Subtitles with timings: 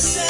[0.00, 0.29] say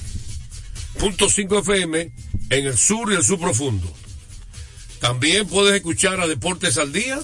[1.01, 2.11] 99.5 FM
[2.51, 3.91] en el sur y el sur profundo.
[4.99, 7.19] También puedes escuchar a Deportes al Día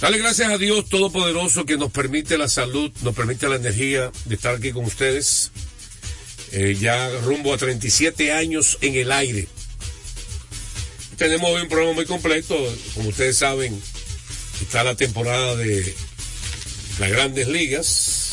[0.00, 4.34] Dale gracias a Dios Todopoderoso que nos permite la salud, nos permite la energía de
[4.34, 5.50] estar aquí con ustedes.
[6.52, 9.48] Eh, ya rumbo a 37 años en el aire
[11.18, 12.56] tenemos hoy un programa muy completo.
[12.94, 13.82] Como ustedes saben,
[14.62, 15.94] está la temporada de
[17.00, 18.30] las grandes ligas,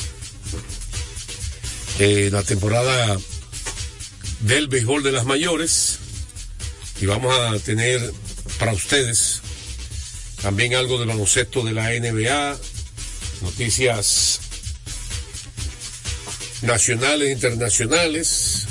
[1.98, 3.18] eh, la temporada
[4.42, 5.98] del béisbol de las mayores.
[7.02, 8.00] Y vamos a tener
[8.60, 9.42] para ustedes
[10.44, 12.58] también algo del baloncesto de la NBA,
[13.42, 14.42] noticias
[16.66, 18.66] nacionales e internacionales,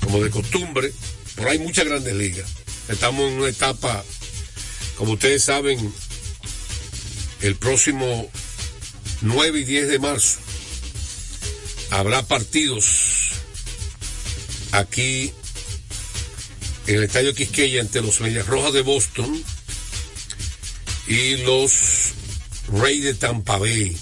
[0.00, 0.92] como de costumbre,
[1.34, 2.48] pero hay muchas grandes ligas.
[2.88, 4.04] Estamos en una etapa,
[4.96, 5.92] como ustedes saben,
[7.42, 8.28] el próximo
[9.20, 10.38] 9 y 10 de marzo
[11.90, 13.30] habrá partidos
[14.72, 15.32] aquí
[16.86, 19.44] en el Estadio Quisqueya entre los Medias Rojas de Boston
[21.06, 22.12] y los
[22.72, 23.96] Reyes de Tampa Bay.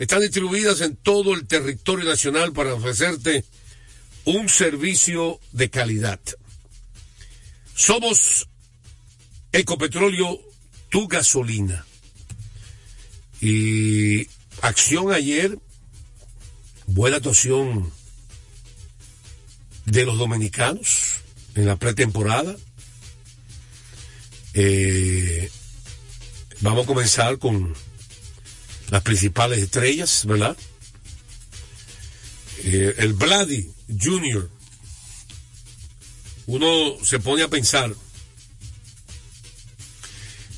[0.00, 3.44] están distribuidas en todo el territorio nacional para ofrecerte
[4.24, 6.18] un servicio de calidad.
[7.74, 8.48] Somos
[9.52, 10.40] Ecopetróleo,
[10.88, 11.84] tu gasolina.
[13.42, 14.26] Y
[14.62, 15.58] acción ayer,
[16.86, 17.92] buena actuación
[19.84, 21.16] de los dominicanos
[21.56, 22.56] en la pretemporada.
[24.54, 25.50] Eh,
[26.60, 27.74] vamos a comenzar con
[28.90, 30.56] las principales estrellas, ¿verdad?
[32.64, 34.50] Eh, el Vladi Jr
[36.50, 37.94] uno se pone a pensar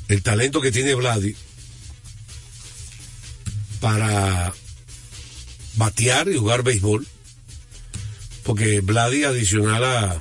[0.08, 1.36] el talento que tiene Vladi
[3.78, 4.54] para
[5.74, 7.06] batear y jugar béisbol,
[8.42, 10.20] porque Vladi adicional a,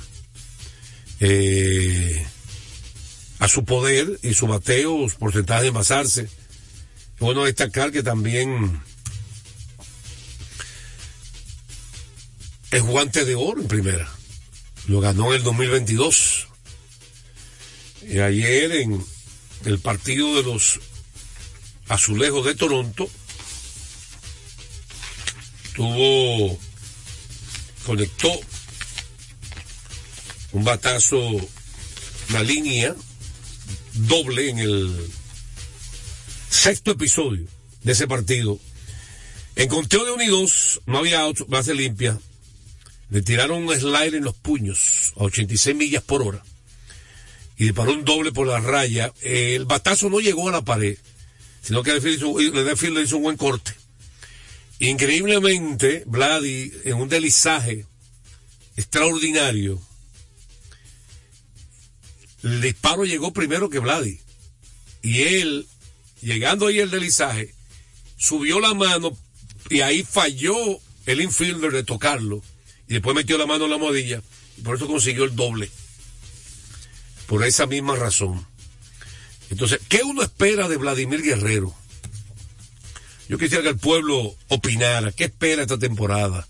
[1.20, 2.26] eh,
[3.38, 6.28] a su poder y su bateo, su porcentaje de envasarse,
[7.22, 8.82] bueno destacar que también
[12.70, 14.08] es guante de oro en primera
[14.88, 16.48] lo ganó en el 2022.
[18.02, 19.04] Y ayer en
[19.64, 20.80] el partido de los
[21.88, 23.08] Azulejos de Toronto
[25.74, 26.58] tuvo
[27.86, 28.30] conectó
[30.52, 31.18] un batazo
[32.30, 32.94] una línea
[33.92, 35.10] doble en el
[36.62, 37.48] sexto episodio
[37.82, 38.56] de ese partido.
[39.56, 42.20] En conteo de unidos, no había base limpia.
[43.10, 46.44] Le tiraron un slide en los puños a 86 millas por hora.
[47.56, 49.12] Y disparó un doble por la raya.
[49.22, 50.96] el batazo no llegó a la pared,
[51.62, 52.28] sino que le hizo
[53.16, 53.72] un buen corte.
[54.78, 57.86] Increíblemente, Vladi, en un delizaje
[58.76, 59.82] extraordinario,
[62.44, 64.20] el disparo llegó primero que Vladi.
[65.02, 65.66] Y él,
[66.22, 67.54] llegando ahí el delizaje,
[68.16, 69.16] subió la mano
[69.68, 70.54] y ahí falló
[71.06, 72.42] el infielder de tocarlo.
[72.88, 74.22] Y después metió la mano en la modilla.
[74.56, 75.70] Y por eso consiguió el doble.
[77.26, 78.46] Por esa misma razón.
[79.50, 81.74] Entonces, ¿qué uno espera de Vladimir Guerrero?
[83.28, 85.12] Yo quisiera que el pueblo opinara.
[85.12, 86.46] ¿Qué espera esta temporada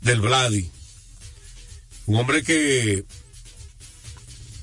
[0.00, 0.70] del Vladi?
[2.06, 3.04] Un hombre que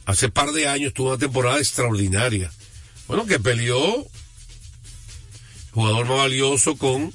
[0.05, 2.51] hace par de años tuvo una temporada extraordinaria.
[3.07, 4.05] Bueno, que peleó
[5.72, 7.14] jugador más valioso con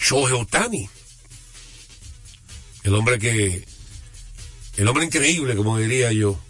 [0.00, 0.88] Shohei Otani.
[2.84, 3.66] El hombre que,
[4.76, 6.40] el hombre increíble, como diría yo.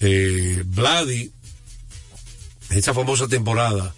[0.00, 1.30] Eh, Vladi,
[2.70, 3.94] esa famosa temporada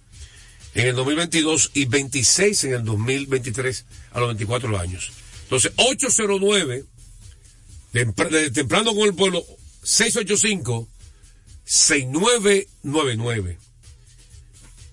[0.75, 5.11] en el 2022 y 26 en el 2023 a los 24 años.
[5.45, 6.85] Entonces, 809,
[7.93, 9.43] de, temprano con el pueblo,
[9.83, 10.87] 685
[11.65, 13.59] 6999.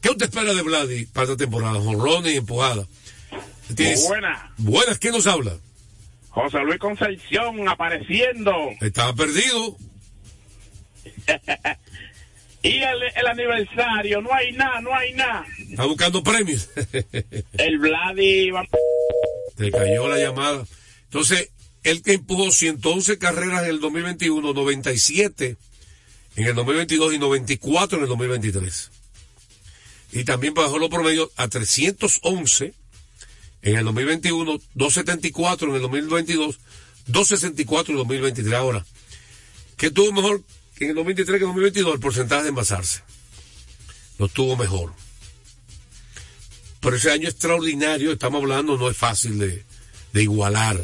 [0.01, 1.79] ¿Qué usted espera de Vladi para esta temporada?
[1.81, 2.87] Jorrones y empujadas.
[4.07, 4.41] Buenas.
[4.57, 5.57] Buenas, ¿quién nos habla?
[6.33, 8.71] José Luis Concepción apareciendo.
[8.81, 9.77] Estaba perdido.
[12.63, 15.45] y el, aniversario, no hay nada, no hay nada.
[15.69, 16.71] Está buscando premios.
[17.53, 18.49] el Vladi.
[19.55, 20.65] Te cayó la llamada.
[21.03, 21.51] Entonces,
[21.83, 25.57] el que empujó 111 carreras en el 2021, 97
[26.35, 28.91] en el 2022 y 94 en el 2023.
[30.13, 32.73] Y también bajó los promedios a 311
[33.63, 36.59] en el 2021, 274 en el 2022,
[37.07, 38.53] 264 en el 2023.
[38.53, 38.85] Ahora,
[39.77, 40.43] ¿qué tuvo mejor
[40.79, 41.93] en el 2023 que en el 2022?
[41.95, 43.01] El porcentaje de envasarse.
[44.19, 44.93] Lo tuvo mejor.
[46.81, 49.63] Pero ese año extraordinario, estamos hablando, no es fácil de,
[50.11, 50.77] de igualar.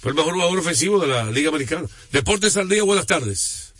[0.00, 1.86] Fue el mejor jugador ofensivo de la Liga Americana.
[2.10, 3.72] Deportes al día, buenas tardes.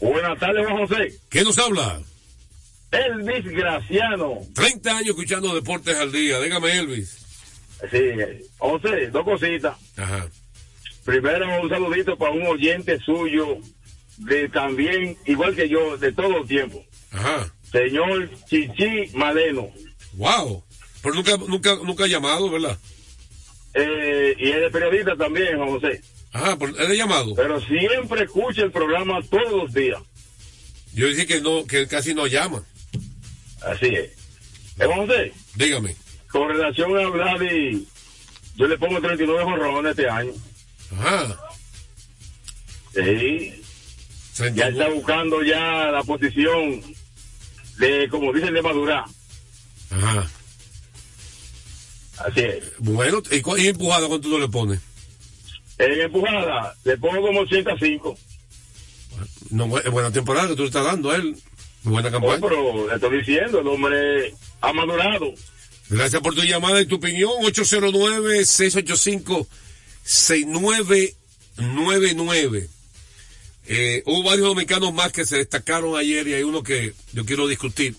[0.00, 1.20] Buenas tardes, Juan José.
[1.30, 2.02] ¿Qué nos habla?
[2.92, 4.38] Elvis Graciano.
[4.54, 6.38] 30 años escuchando Deportes al día.
[6.40, 7.18] Dígame, Elvis.
[7.90, 7.98] Sí,
[8.58, 9.76] José, dos cositas.
[9.96, 10.28] Ajá.
[11.04, 13.58] Primero, un saludito para un oyente suyo,
[14.18, 16.84] de también, igual que yo, de todo el tiempo.
[17.10, 17.52] Ajá.
[17.72, 19.70] Señor Chichi Maleno.
[20.12, 20.62] Wow.
[21.02, 22.78] Pero nunca, nunca, nunca ha llamado, ¿verdad?
[23.74, 26.00] Eh, y es periodista también, José.
[26.32, 27.34] Ajá, ¿es de llamado?
[27.34, 30.00] Pero siempre escucha el programa todos los días.
[30.94, 32.62] Yo dije que no, que casi no llama.
[33.64, 34.10] Así es.
[34.78, 35.32] ¿Es José?
[35.54, 35.96] Dígame.
[36.30, 37.86] Con relación a Vladi,
[38.56, 40.32] yo le pongo 39 jorrones este año.
[40.92, 41.38] Ajá.
[42.94, 43.62] Sí.
[44.54, 46.82] Ya está buscando ya la posición
[47.78, 49.04] de, como dicen, de madurar.
[49.90, 50.30] Ajá.
[52.18, 52.64] Así es.
[52.78, 54.80] Bueno, ¿y, y empujada cuánto tú le pones?
[55.78, 58.18] En empujada le pongo como 105.
[59.50, 61.36] No, buena temporada que tú le estás dando a él.
[61.84, 62.38] Buena Oh, campaña.
[62.40, 65.32] pero le estoy diciendo, el hombre ha madurado.
[65.88, 67.30] Gracias por tu llamada y tu opinión.
[71.56, 72.68] 809-685-6999.
[73.66, 77.46] Eh, hubo varios dominicanos más que se destacaron ayer y hay uno que yo quiero
[77.46, 77.94] discutir.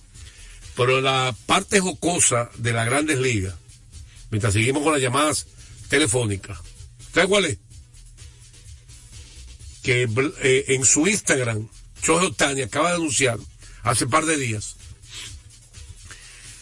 [0.76, 3.56] Pero la parte jocosa de las grandes ligas,
[4.32, 5.46] mientras seguimos con las llamadas
[5.88, 6.58] telefónicas,
[7.14, 7.58] ¿sabes cuál es?
[9.84, 10.08] Que
[10.42, 11.70] eh, en su Instagram,
[12.02, 13.38] Chojo Otani acaba de anunciar
[13.84, 14.76] hace par de días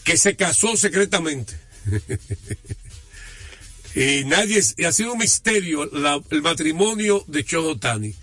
[0.04, 1.54] que se casó secretamente.
[3.96, 5.84] y nadie, y ha sido un misterio
[6.32, 8.16] el matrimonio de Chojo Tani.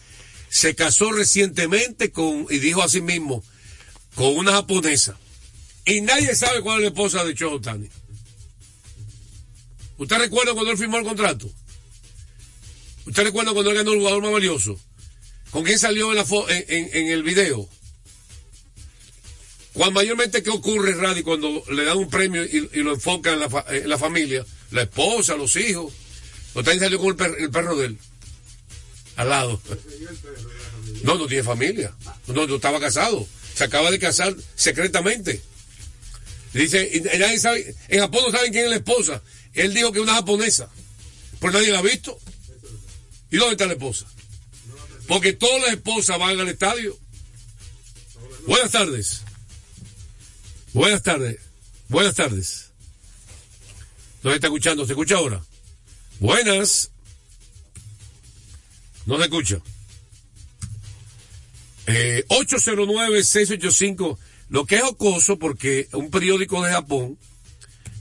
[0.50, 3.44] Se casó recientemente con, y dijo a sí mismo,
[4.14, 5.16] con una japonesa.
[5.84, 7.88] Y nadie sabe cuál es la esposa de Chojo Tani.
[9.98, 11.50] ¿Usted recuerda cuando él firmó el contrato?
[13.06, 14.78] ¿Usted recuerda cuando él ganó el jugador más valioso?
[15.50, 17.68] ¿Con quién salió en, la en- en- en el video?
[19.72, 23.64] Cuando mayormente, ¿qué ocurre, Radi, cuando le dan un premio y, lo enfocan en la,
[23.68, 24.44] en la familia?
[24.70, 25.92] La esposa, los hijos.
[26.54, 27.98] Otani salió con el perro de él.
[29.16, 29.60] Al lado.
[31.02, 31.94] No, no tiene familia.
[32.26, 33.26] No, no estaba casado.
[33.54, 35.40] Se acaba de casar secretamente.
[36.52, 39.22] Dice, y nadie sabe, en Japón no saben quién es la esposa.
[39.54, 40.70] Él dijo que es una japonesa.
[41.40, 42.18] Pero nadie la ha visto.
[43.30, 44.06] ¿Y dónde está la esposa?
[45.06, 46.98] Porque todas las esposas van al estadio.
[48.46, 49.22] Buenas tardes.
[50.78, 51.40] Buenas tardes.
[51.88, 52.70] Buenas tardes.
[54.22, 54.86] ¿No se está escuchando?
[54.86, 55.42] ¿Se escucha ahora?
[56.20, 56.92] Buenas.
[59.04, 59.58] No se escucha.
[61.88, 64.18] Eh, 809-685.
[64.50, 67.18] Lo que es ocoso porque un periódico de Japón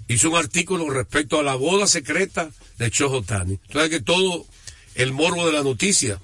[0.07, 3.57] hizo un artículo respecto a la boda secreta de Chojo Tani.
[3.57, 4.45] Que todo
[4.93, 6.21] el morbo de la noticia.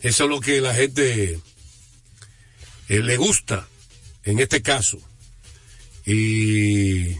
[0.00, 1.38] Eso es lo que la gente
[2.88, 3.67] eh, le gusta
[4.28, 4.98] en este caso.
[6.04, 7.16] Y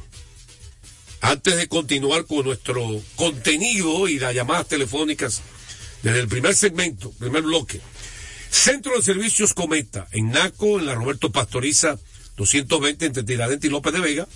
[1.23, 5.41] antes de continuar con nuestro contenido y las llamadas telefónicas
[6.03, 7.81] desde el primer segmento, primer bloque,
[8.51, 11.99] Centro de Servicios Cometa, en Naco, en la Roberto Pastoriza
[12.37, 14.29] 220 entre Tiradentes y López de Vega,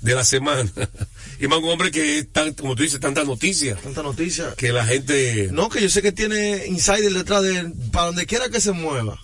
[0.00, 0.70] de la semana.
[1.44, 4.54] y más un hombre que es tan, como tú dices, tanta noticia, Tanta noticia.
[4.56, 5.50] que la gente...
[5.52, 8.72] No, que yo sé que tiene insider detrás de él, para donde quiera que se
[8.72, 9.20] mueva.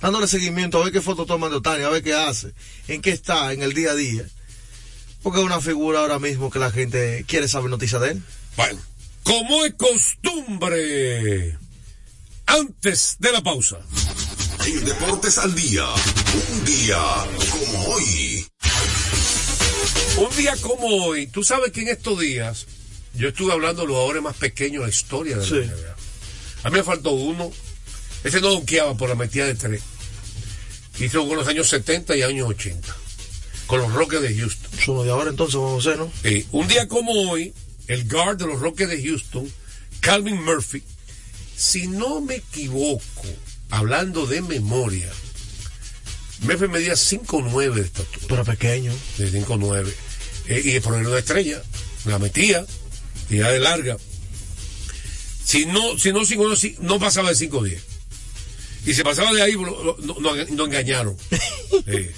[0.00, 2.52] Dándole seguimiento, a ver qué foto toma de Otani, a ver qué hace,
[2.86, 4.22] en qué está, en el día a día.
[5.24, 8.22] Porque es una figura ahora mismo que la gente quiere saber noticias de él.
[8.56, 8.78] Bueno,
[9.24, 11.58] como es costumbre,
[12.46, 13.78] antes de la pausa.
[14.64, 15.86] En Deportes al Día,
[16.52, 17.02] un día
[17.50, 18.46] como hoy.
[20.18, 22.66] Un día como hoy, tú sabes que en estos días
[23.14, 25.66] yo estuve hablando de los jugadores más pequeños de la historia de la.
[25.66, 25.96] NBA.
[26.64, 27.50] A mí me faltó uno.
[28.22, 29.82] Ese no donkeaba por la metida de tres.
[30.98, 32.96] Hizo con los años 70 y años 80.
[33.66, 34.70] Con los Rockets de Houston.
[34.78, 36.28] Somos de ahora entonces, vamos a.
[36.28, 37.52] Eh, un día como hoy,
[37.88, 39.52] el guard de los Rockets de Houston,
[40.00, 40.82] Calvin Murphy,
[41.56, 43.02] si no me equivoco,
[43.70, 45.10] hablando de memoria,
[46.44, 48.26] Murphy medía 5'9 de estatura.
[48.28, 48.92] Pero pequeño.
[49.18, 49.92] De 5'9.
[50.48, 51.62] Eh, y por una estrella,
[52.04, 52.64] la metía,
[53.30, 53.96] y de larga.
[55.44, 57.80] Si no, si no, si no, si- no pasaba de 5'10.
[58.86, 61.16] Y se pasaba de ahí, lo, lo- no, no- no engañaron.
[61.86, 62.14] Eh,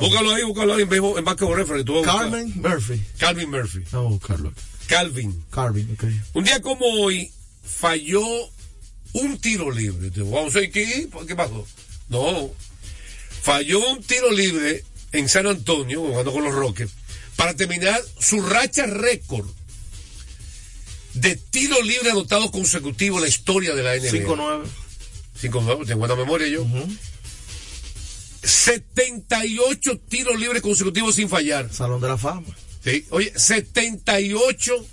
[0.00, 1.90] búscalo ahí, búscalo ahí en, en Reference.
[1.90, 2.18] buscar.
[2.18, 3.02] Carmen Murphy.
[3.18, 3.82] Calvin Murphy.
[3.92, 4.52] A buscarlo.
[4.88, 5.44] Calvin.
[5.50, 6.04] Carvin, ok.
[6.34, 7.30] Un día como hoy
[7.62, 8.20] falló
[9.14, 10.10] un tiro libre.
[10.24, 10.60] Vamos a
[11.26, 11.66] ¿qué pasó?
[12.08, 12.50] No.
[13.44, 16.92] Falló un tiro libre en San Antonio, jugando con los Rockets,
[17.36, 19.46] para terminar su racha récord
[21.12, 24.26] de tiro libre anotados consecutivos en la historia de la NBA.
[24.26, 24.64] 5'9.
[25.42, 26.64] 5-9, tengo buena memoria yo.
[28.42, 31.70] 78 tiros libres consecutivos sin fallar.
[31.70, 32.46] Salón de la Fama.
[32.82, 34.86] Sí, Oye, 78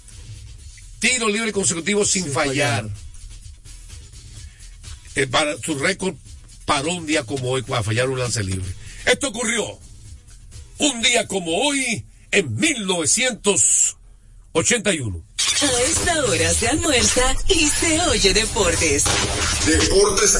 [0.99, 2.81] tiros libres consecutivos sin, Sin fallar.
[2.83, 2.97] fallar.
[5.15, 6.15] Eh, para su récord
[6.71, 8.73] paró un día como hoy para fallar un lance libre.
[9.05, 9.77] Esto ocurrió
[10.77, 13.97] un día como hoy en 1981.
[14.53, 19.03] A esta hora se almuerza y se oye deportes.
[19.65, 20.39] Deportes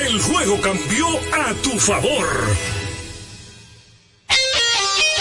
[0.00, 2.26] el juego cambió a tu favor.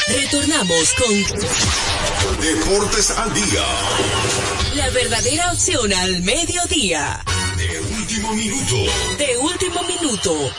[0.07, 3.65] Retornamos con Deportes al día.
[4.75, 7.23] la verdadera opción al mediodía.
[7.57, 8.75] De último minuto.
[9.17, 10.51] De último minuto.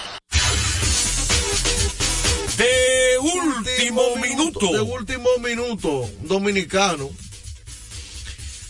[2.56, 4.72] De último minuto.
[4.72, 7.10] De último minuto, un dominicano.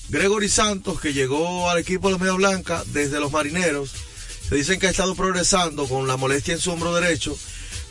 [0.08, 4.10] Gregory Santos, que llegó al equipo de los Media Blanca desde los marineros.
[4.50, 7.38] Se dicen que ha estado progresando con la molestia en su hombro derecho,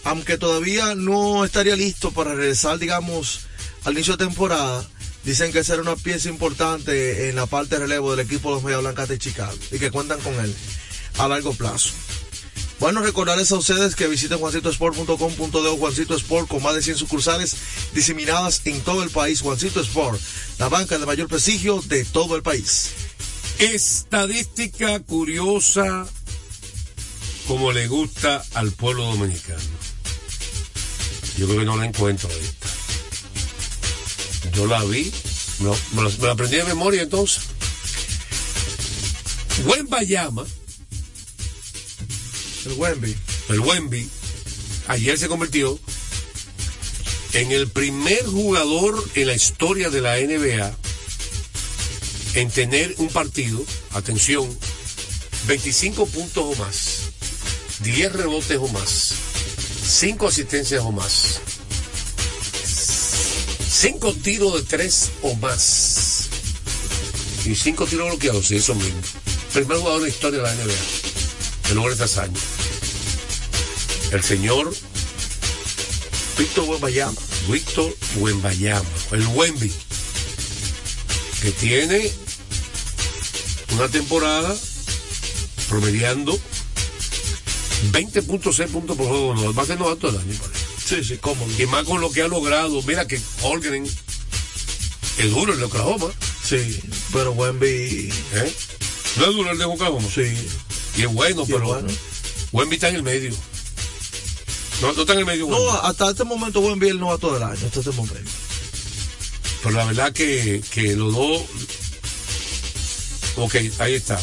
[0.04, 3.48] aunque todavía no estaría listo para regresar, digamos,
[3.86, 4.86] al inicio de temporada.
[5.24, 8.64] Dicen que será una pieza importante en la parte de relevo del equipo de los
[8.66, 10.54] Media Blancas de Chicago y que cuentan con él
[11.18, 11.92] a largo plazo.
[12.82, 17.56] Bueno, recordarles a ustedes que visiten juancitosport.com.de Juancito Sport con más de 100 sucursales
[17.94, 19.40] diseminadas en todo el país.
[19.40, 20.20] Juancito Sport,
[20.58, 22.90] la banca de mayor prestigio de todo el país.
[23.60, 26.06] Estadística curiosa
[27.50, 29.60] como le gusta al pueblo dominicano.
[31.38, 32.68] Yo creo que no la encuentro esta.
[34.54, 35.12] Yo la vi,
[35.60, 37.44] me, la- me la aprendí de memoria entonces.
[39.66, 40.46] Buen Bayama,
[42.66, 43.16] El Wemby.
[43.50, 44.08] el Wemby,
[44.88, 45.80] ayer se convirtió
[47.34, 50.72] en el primer jugador en la historia de la NBA
[52.36, 53.60] en tener un partido,
[53.92, 54.48] atención,
[55.48, 56.99] 25 puntos o más,
[57.82, 59.14] 10 rebotes o más,
[59.88, 61.40] 5 asistencias o más,
[63.72, 66.30] 5 tiros de 3 o más
[67.46, 69.00] y 5 tiros bloqueados, eso mismo.
[69.54, 70.74] Primer jugador en la historia de la NBA
[71.68, 72.40] que logra esta hazaña.
[74.12, 74.74] El señor
[76.38, 77.18] Víctor Wembayama.
[77.50, 79.72] Víctor Wembayama, el Wemby,
[81.42, 82.12] que tiene
[83.74, 84.56] una temporada
[85.68, 86.40] promediando
[87.92, 90.66] 20.6 puntos por juego, no, va a ser novato del año, parece.
[90.86, 91.48] Sí, sí, cómodo.
[91.58, 92.82] Y más con lo que ha logrado.
[92.84, 93.86] Mira que Holgren
[95.18, 96.08] es duro el de Oklahoma.
[96.44, 96.80] Sí,
[97.14, 98.12] pero Wemby.
[98.34, 98.54] ¿Eh?
[99.18, 100.08] ¿No es duro el de Oklahoma?
[100.14, 100.34] Sí.
[100.98, 101.88] Y es bueno, Sí, pero bueno.
[102.52, 103.32] Wemby está en el medio.
[104.82, 105.48] No, no está en el medio.
[105.48, 105.80] No, Wemby.
[105.84, 108.32] hasta este momento Wemby es el novato del año, hasta este momento.
[109.62, 111.44] Pero la verdad que, que los dos.
[113.38, 114.20] Ok, ahí está.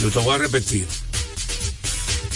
[0.00, 0.86] Yo te voy a repetir.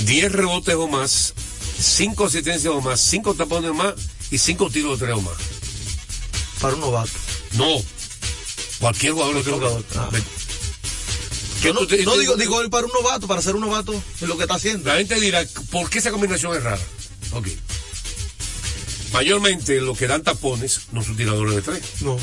[0.01, 1.35] 10 rebotes o más,
[1.81, 3.95] 5 asistencias o más, 5 tapones o más
[4.31, 5.35] y 5 tiros de 3 o más.
[6.61, 7.11] Para un novato.
[7.53, 7.67] No.
[8.81, 9.85] Cualquier jugador Cualquier jugador.
[9.97, 10.11] ah.
[11.63, 13.63] ¿Qué No, tú te- no te- digo, digo él para un novato, para ser un
[13.63, 14.91] novato, es lo que está haciendo.
[14.91, 16.81] La gente dirá, ¿por qué esa combinación es rara?
[17.33, 17.49] Ok.
[19.13, 21.83] Mayormente los que dan tapones no son tiradores de tres.
[22.01, 22.19] No,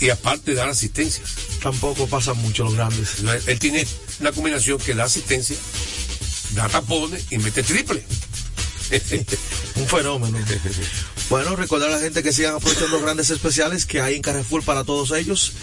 [0.00, 1.30] Y aparte dar asistencias.
[1.62, 3.08] tampoco pasa mucho los grandes.
[3.46, 3.86] Él tiene
[4.22, 5.56] una combinación que da asistencia,
[6.52, 8.04] da tapones y mete triple.
[9.76, 10.38] Un fenómeno.
[11.28, 14.62] Bueno, recordar a la gente que sigan aprovechando los grandes especiales que hay en Carrefour
[14.64, 15.54] para todos ellos.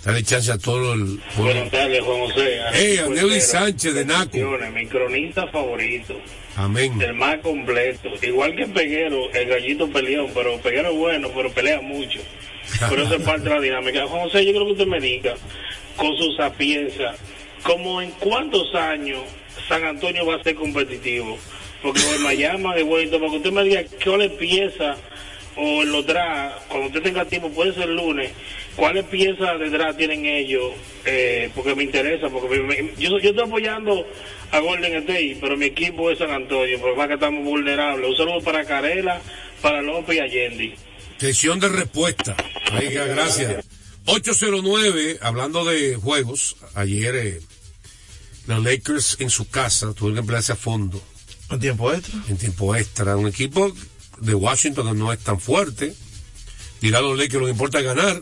[0.03, 2.59] Dale chance a todo el Buenas tardes, Juan José.
[2.73, 4.37] Hey, Aneudi Sánchez de Naco.
[4.73, 6.15] Mi cronista favorito,
[6.55, 7.01] Amén.
[7.01, 8.09] el más completo.
[8.21, 12.19] Igual que Peguero, el gallito peleón, pero Peguero es bueno, pero pelea mucho.
[12.89, 14.07] Pero eso es parte de la dinámica.
[14.07, 15.35] Juan José, yo creo que usted me diga,
[15.95, 17.15] con su sapiencia,
[17.63, 19.21] como en cuántos años
[19.67, 21.37] San Antonio va a ser competitivo.
[21.81, 24.97] Porque hoy me llama de vuelta, para que usted me diga cuáles piezas
[25.55, 28.31] o en los draft, cuando usted tenga tiempo, puede ser el lunes,
[28.75, 30.73] cuáles piezas de draft tienen ellos,
[31.05, 34.05] eh, porque me interesa, porque me- yo, yo estoy apoyando
[34.51, 38.07] a Golden State, pero mi equipo es San Antonio, porque más que estamos vulnerables.
[38.09, 39.19] Un saludo para Carela,
[39.61, 40.75] para López y Allende.
[41.17, 42.35] Sesión de respuesta.
[42.79, 43.65] Oiga, gracias.
[44.05, 47.39] 809, hablando de juegos, ayer eh,
[48.45, 51.01] los Lakers en su casa tuvieron que emplearse a fondo
[51.49, 52.19] En tiempo extra.
[52.27, 53.15] en tiempo extra.
[53.17, 53.73] Un equipo
[54.19, 55.95] de Washington que no es tan fuerte.
[56.81, 58.21] Dirá a los Lakers, lo que importa es ganar.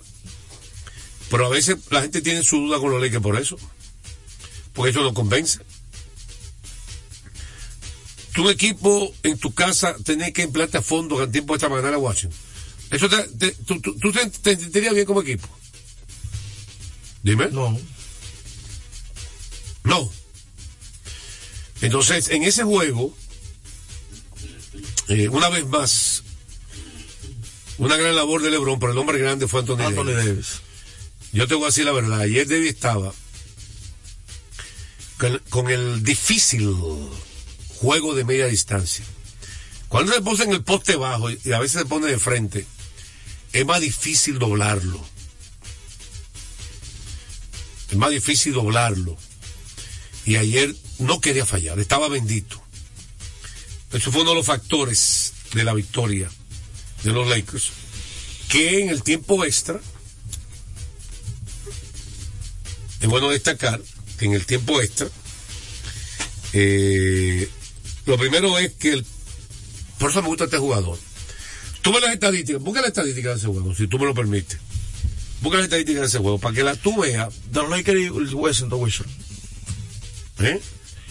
[1.30, 3.58] Pero a veces la gente tiene su duda con los Lakers por eso.
[4.74, 5.60] Porque eso no convence.
[8.34, 11.96] Tu equipo en tu casa tenés que emplearte a fondo en tiempo extra para ganar
[11.96, 12.38] a Washington.
[12.92, 15.48] Eso te, te- tú, tú- tú te, te sentirías bien como equipo.
[17.24, 17.48] Dime.
[17.52, 17.80] No.
[19.84, 20.12] No.
[21.82, 23.16] Entonces, en ese juego,
[25.08, 26.24] eh, una vez más,
[27.78, 30.26] una gran labor de LeBron, pero el hombre grande fue Anthony, Anthony Davis.
[30.26, 30.62] Davis.
[31.34, 33.14] Yo te voy a decir la verdad, ayer Davis estaba
[35.18, 36.74] con, con el difícil
[37.76, 39.04] juego de media distancia.
[39.90, 42.66] Cuando se pone en el poste bajo y, y a veces se pone de frente,
[43.54, 45.04] es más difícil doblarlo.
[47.92, 49.18] Es más difícil doblarlo.
[50.26, 52.62] Y ayer no quería fallar, estaba bendito.
[53.92, 56.30] Eso fue uno de los factores de la victoria
[57.04, 57.72] de los Lakers,
[58.50, 59.80] que en el tiempo extra,
[63.00, 63.82] es bueno destacar
[64.18, 65.08] que en el tiempo extra,
[66.54, 67.50] eh,
[68.06, 69.04] lo primero es que
[70.00, 70.98] por eso me gusta este jugador.
[71.82, 74.60] Tú ves las estadísticas, busca las estadísticas de ese juego, si tú me lo permites.
[75.42, 78.10] Busca las estadísticas de ese juego, para que la tú veas, De los Lakers y
[78.34, 78.92] Washington.
[80.40, 80.62] ¿eh?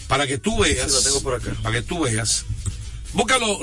[0.07, 1.55] Para que tú veas, Sí, tengo por acá.
[1.63, 2.45] para que tú veas.
[3.13, 3.59] Busca lo,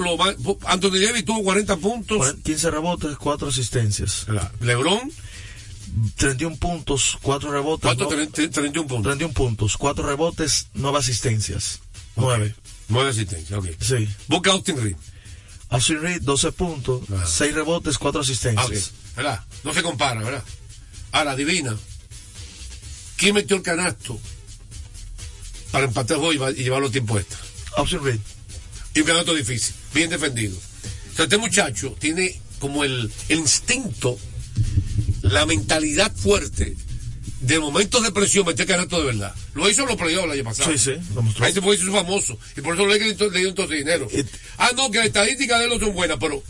[0.67, 4.27] Anthony Davis tuvo 40 puntos, 15 rebotes, 4 asistencias.
[4.61, 5.13] LeBron
[6.17, 7.83] 31 puntos, 4 rebotes.
[7.83, 8.05] ¿Cuánto?
[8.05, 9.03] no- 30 31 puntos.
[9.13, 11.81] 31 puntos, 4 rebotes, 9 asistencias.
[12.17, 12.55] 9.
[12.89, 13.67] 9 asistencias, ok.
[13.81, 14.09] Sí.
[14.27, 14.97] Busca Austin Reed.
[15.69, 18.25] Austin Reed, 12 puntos, 6 rebotes, 4 Ah, ok.
[18.31, 18.91] asistencias.
[19.17, 19.41] ¿Verdad?
[19.65, 20.45] No se compara, ¿verdad?
[21.13, 21.77] Ahora, adivina.
[23.17, 24.19] ¿Quién metió el canasto
[25.73, 27.39] para empatar el juego y va- y llevarlo a tiempo extra?
[28.03, 28.21] Reed.
[28.95, 30.57] Y un canasto difícil, bien defendido.
[30.57, 34.19] O sea, este muchacho tiene como el, el instinto,
[35.23, 36.77] la mentalidad fuerte
[37.41, 39.35] de momentos de presión meter canasto de verdad.
[39.55, 40.71] Lo hizo en los playoffs el año pasado.
[40.73, 41.45] Sí, sí, lo mostró.
[41.45, 42.39] Ahí se fue hizo famoso.
[42.57, 44.07] Y por eso le le dio entonces dinero.
[44.59, 46.43] Ah, no, que las estadísticas de él no son buenas, pero,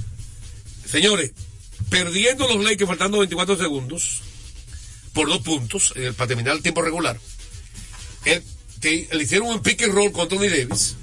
[0.86, 1.30] señores,
[1.88, 4.20] perdiendo los Lakers faltando 24 segundos
[5.12, 7.18] por dos puntos eh, para terminar el tiempo regular.
[8.24, 8.42] Él,
[8.82, 10.96] te- le hicieron un pick and roll con Tony Davis.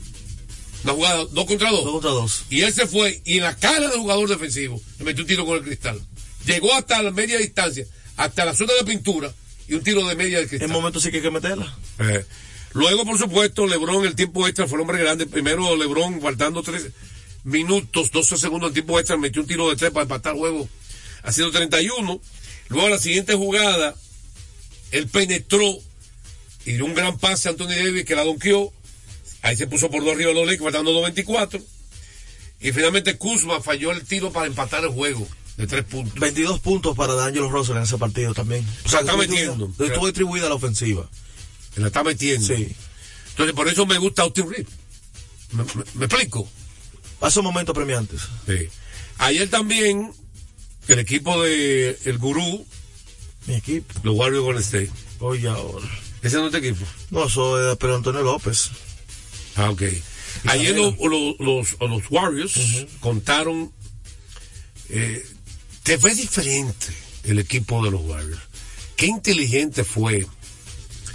[0.83, 1.83] Una jugada dos contra dos.
[1.83, 2.43] Dos contra dos.
[2.51, 5.45] Y él se fue y en la cara del jugador defensivo le metió un tiro
[5.45, 5.99] con el cristal.
[6.45, 7.85] Llegó hasta la media distancia,
[8.17, 9.33] hasta la zona de pintura
[9.67, 10.69] y un tiro de media de cristal.
[10.69, 11.75] En momento sí que hay que meterla.
[11.99, 12.23] Eh,
[12.73, 15.25] Luego, por supuesto, Lebron, el tiempo extra fue el hombre grande.
[15.25, 16.89] Primero, Lebron, faltando tres
[17.43, 20.69] minutos, 12 segundos en tiempo extra, metió un tiro de tres para empatar el juego
[21.23, 22.21] haciendo 31.
[22.69, 23.95] Luego, la siguiente jugada,
[24.91, 25.79] él penetró
[26.65, 28.73] y dio un gran pase a Anthony Davis que la donkeó.
[29.41, 31.63] Ahí se puso por dos arriba de los Lakers, faltando 2.24.
[32.61, 36.19] Y finalmente Kuzma falló el tiro para empatar el juego de tres puntos.
[36.19, 38.65] 22 puntos para D'Angelo Russell en ese partido también.
[38.85, 39.71] O sea, está metiendo.
[39.79, 41.09] Estuvo distribuida la ofensiva.
[41.77, 42.45] La está metiendo.
[42.47, 42.75] Sí.
[43.29, 44.73] Entonces, por eso me gusta Austin Reeves.
[45.53, 46.49] ¿Me, me- me explico?
[47.19, 48.21] Pasó momentos premiantes.
[48.45, 48.67] Sí.
[49.19, 50.11] Ayer también,
[50.89, 52.65] el equipo de el gurú,
[53.47, 53.93] Mi equipo.
[54.03, 54.91] los Warriors Golden State.
[55.19, 55.87] Oye, ahora.
[56.21, 56.85] ¿Ese no es tu equipo?
[57.11, 57.27] No,
[57.57, 58.71] de Pedro Antonio López.
[59.55, 59.83] Ah, ok.
[60.45, 60.75] Ayer
[61.39, 62.53] los- los Warriors
[62.99, 63.71] contaron.
[64.89, 65.25] Eh,
[65.83, 66.87] te ve diferente
[67.23, 68.41] el equipo de los Warriors.
[68.95, 70.25] Qué inteligente fue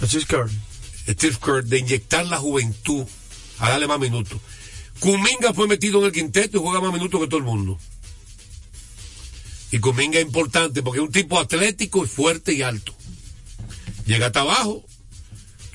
[0.03, 0.49] Steve Kerr.
[1.07, 3.05] Steve Kerr de inyectar la juventud
[3.59, 4.39] a darle más minutos.
[4.99, 7.77] Kuminga fue metido en el quinteto y juega más minutos que todo el mundo.
[9.71, 12.93] Y Kuminga es importante porque es un tipo atlético y fuerte y alto.
[14.05, 14.85] Llega hasta abajo.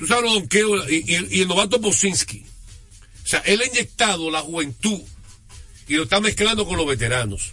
[0.01, 2.45] Tú sabes los donkeos y, y- y el novato Bosinski.
[3.23, 4.99] O sea, él ha inyectado la juventud
[5.87, 7.53] y lo está mezclando con los veteranos.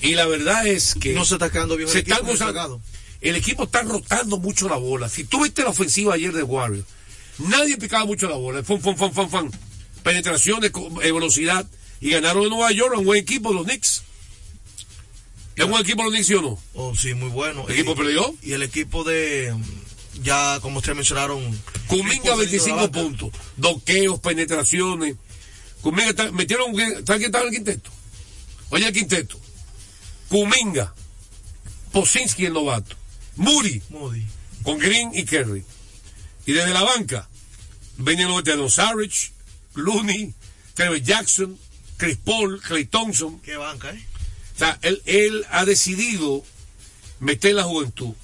[0.00, 2.72] Y la verdad es que No se está quedando bien el se equipo están en
[2.72, 2.80] el
[3.20, 5.08] el equipo está rotando mucho la bola.
[5.08, 6.86] Si tú viste la ofensiva ayer de Warriors,
[7.38, 8.62] nadie picaba mucho la bola.
[8.64, 9.50] Fun, fun, fun, fun, fun.
[10.02, 11.68] Penetraciones, eh, velocidad.
[12.00, 14.02] Y ganaron en Nueva York, un buen equipo, los Knicks.
[15.54, 16.58] ¿Es un buen equipo los Knicks, sí o no?
[16.74, 17.64] Oh, sí, muy bueno.
[17.68, 18.34] ¿El equipo peleó?
[18.42, 19.54] Y el equipo de.
[20.22, 21.40] Ya, como ustedes mencionaron.
[21.88, 22.92] De 25 la banca.
[23.00, 23.30] puntos.
[23.56, 25.16] Doqueos, penetraciones.
[25.80, 27.90] Kuminga está- metieron, ¿sabes quién estaba en el quinteto?
[28.70, 29.38] Oye el quinteto.
[30.28, 30.94] Kuminga,
[31.92, 32.96] Posinski el novato,
[33.36, 34.24] Muri, Moody.
[34.62, 35.64] con Green y Kerry.
[36.46, 37.28] Y desde la banca
[37.98, 39.32] venían los veteranos Sarich,
[39.74, 40.32] Looney,
[40.74, 41.58] Trevor Jackson,
[41.98, 43.40] Chris Paul, Clay Thompson.
[43.40, 44.06] Qué banca, ¿eh?
[44.54, 46.44] O sea, él, él ha decidido
[47.20, 48.14] meter la juventud.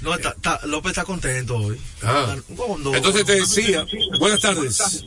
[0.00, 1.78] No, está- está- López está contento hoy.
[2.02, 2.36] Ah.
[2.56, 3.86] Cuando- Entonces te decía,
[4.18, 5.04] buenas tardes.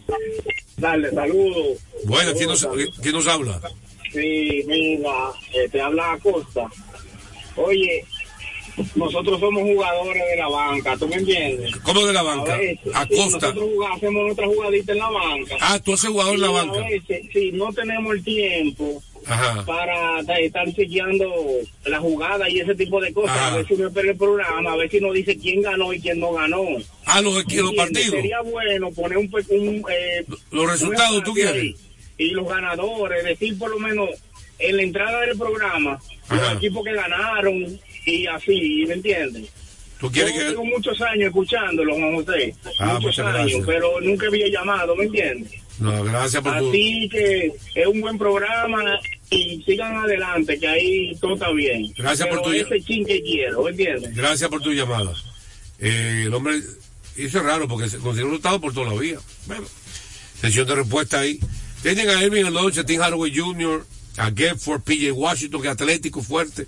[0.78, 1.78] Dale, saludos.
[2.06, 2.66] Bueno, ¿quién nos,
[3.02, 3.60] quién nos habla?
[4.14, 5.12] Sí, mira,
[5.54, 6.68] eh, te habla Acosta.
[7.58, 8.06] Oye,
[8.96, 11.76] nosotros somos jugadores de la banca, ¿tú me entiendes?
[11.78, 12.58] ¿Cómo de la A banca?
[12.60, 13.48] sí, Acosta.
[13.48, 15.56] nosotros jugamos- hacemos nuestra jugadita en la banca.
[15.62, 16.80] Ah, tú haces jugador en la banca.
[16.80, 19.02] A veces, si no tenemos el tiempo
[19.66, 21.26] para estar chequeando
[21.86, 23.38] la jugada y ese tipo de cosas.
[23.38, 26.00] A ver si me espera el programa, a ver si nos dice quién ganó y
[26.00, 26.64] quién no ganó.
[27.06, 28.12] Ah, los, los partidos.
[28.12, 31.76] Sería bueno poner un, un eh, los resultados, tú quieres.
[32.18, 34.10] Y los ganadores, decir por lo menos
[34.60, 36.00] en la entrada del programa,
[36.30, 39.50] los equipos que ganaron y así, ¿me entiendes?
[40.00, 42.56] ¿Tú quieres Yo tengo muchos años escuchándolo, Juan José.
[42.80, 45.52] Ah, muchos años, pero nunca había llamado, ¿me entiendes?
[45.80, 48.84] No, gracias por Así que es un buen programa
[49.30, 51.92] y sigan adelante, que ahí todo está bien.
[51.98, 54.16] Gracias por tu ese chin que quiero, ¿me entiendes?
[54.16, 55.14] Gracias por tu llamada.
[55.80, 56.60] Eh, el hombre
[57.18, 59.20] hizo raro porque se consiguió resultado por toda la vía.
[59.46, 59.66] Bueno,
[60.40, 61.40] sesión de respuesta ahí.
[61.82, 63.86] Tienen a Elvin Alonso, a Tim Hardaway Jr.,
[64.18, 66.66] a Getford, PJ Washington, que es atlético, fuerte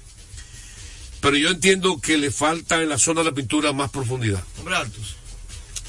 [1.21, 4.43] pero yo entiendo que le falta en la zona de la pintura más profundidad.
[4.57, 5.15] Hombre altos.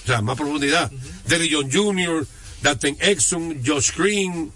[0.04, 0.90] O sea, más profundidad.
[0.92, 2.26] Uh John Jr.,
[2.62, 4.52] Daten Exxon, Josh Green.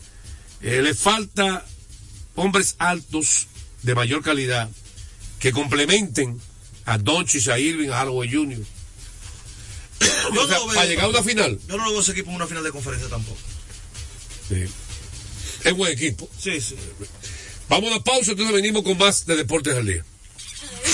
[0.62, 1.64] Eh, le falta
[2.35, 3.47] hombres altos
[3.83, 4.68] de mayor calidad
[5.39, 6.41] que complementen
[6.87, 8.64] a Doncic, a Irving, a Hardaway Jr.
[10.75, 11.59] para llegar a una final.
[11.68, 13.39] Yo no lo veo ese equipo en una final de conferencia tampoco.
[14.49, 14.64] Sí.
[15.64, 16.29] Es buen equipo.
[16.39, 16.77] Sí, sí.
[17.68, 20.05] Vamos a la pausa, entonces venimos con más de Deportes al Día.
[20.66, 20.90] Hello.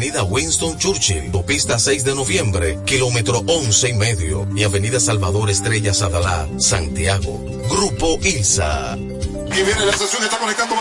[0.00, 6.48] Winston Churchill, Pista 6 de noviembre, kilómetro 11 y medio, y Avenida Salvador Estrella Sadalá,
[6.58, 7.38] Santiago.
[7.68, 8.96] Grupo ILSA.
[8.96, 10.76] Y viene la sesión, está conectando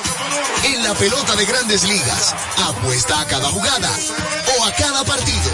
[0.63, 3.91] En la pelota de grandes ligas, apuesta a cada jugada
[4.57, 5.51] o a cada partido.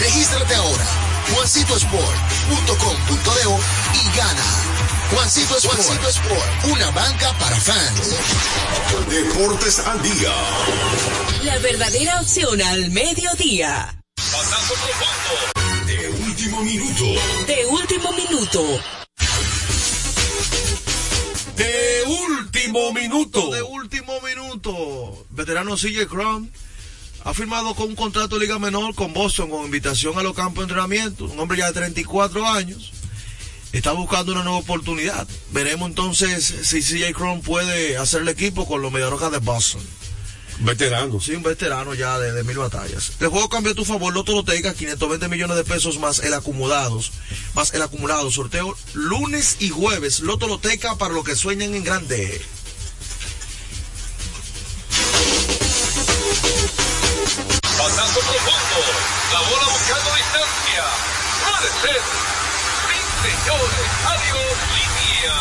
[0.00, 0.86] Regístrate ahora,
[1.34, 3.46] juancitosport.com.de
[3.94, 4.42] y gana.
[5.14, 5.82] Juancito Sport.
[5.82, 8.16] Juancito Sport, una banca para fans.
[9.08, 10.34] Deportes al día.
[11.46, 14.02] La verdadera opción al mediodía.
[14.16, 15.86] Pasando profundo.
[15.86, 17.04] De último minuto.
[17.46, 18.80] De último minuto.
[21.56, 23.50] De último minuto.
[23.52, 25.24] De último minuto.
[25.30, 26.50] Veterano CJ Cron
[27.22, 30.56] ha firmado con un contrato de liga menor con Boston con invitación a los campos
[30.56, 31.26] de entrenamiento.
[31.26, 32.92] Un hombre ya de 34 años
[33.72, 35.28] está buscando una nueva oportunidad.
[35.52, 39.82] Veremos entonces si CJ Cron puede hacer el equipo con los Mediarrojas de Boston.
[40.60, 41.20] Veterano.
[41.20, 43.12] Sí, un veterano ya de, mil batallas.
[43.20, 47.12] El juego cambia a tu favor, Loto Loteca, 520 millones de pesos más el acumulados,
[47.54, 48.30] más el acumulado.
[48.30, 52.40] Sorteo lunes y jueves, Loto Loteca para los que sueñan en grande.
[57.78, 58.80] Pasando profundo,
[59.32, 60.84] la bola buscando distancia.
[61.44, 62.26] Puede ser
[63.26, 65.34] señores, adiós, línea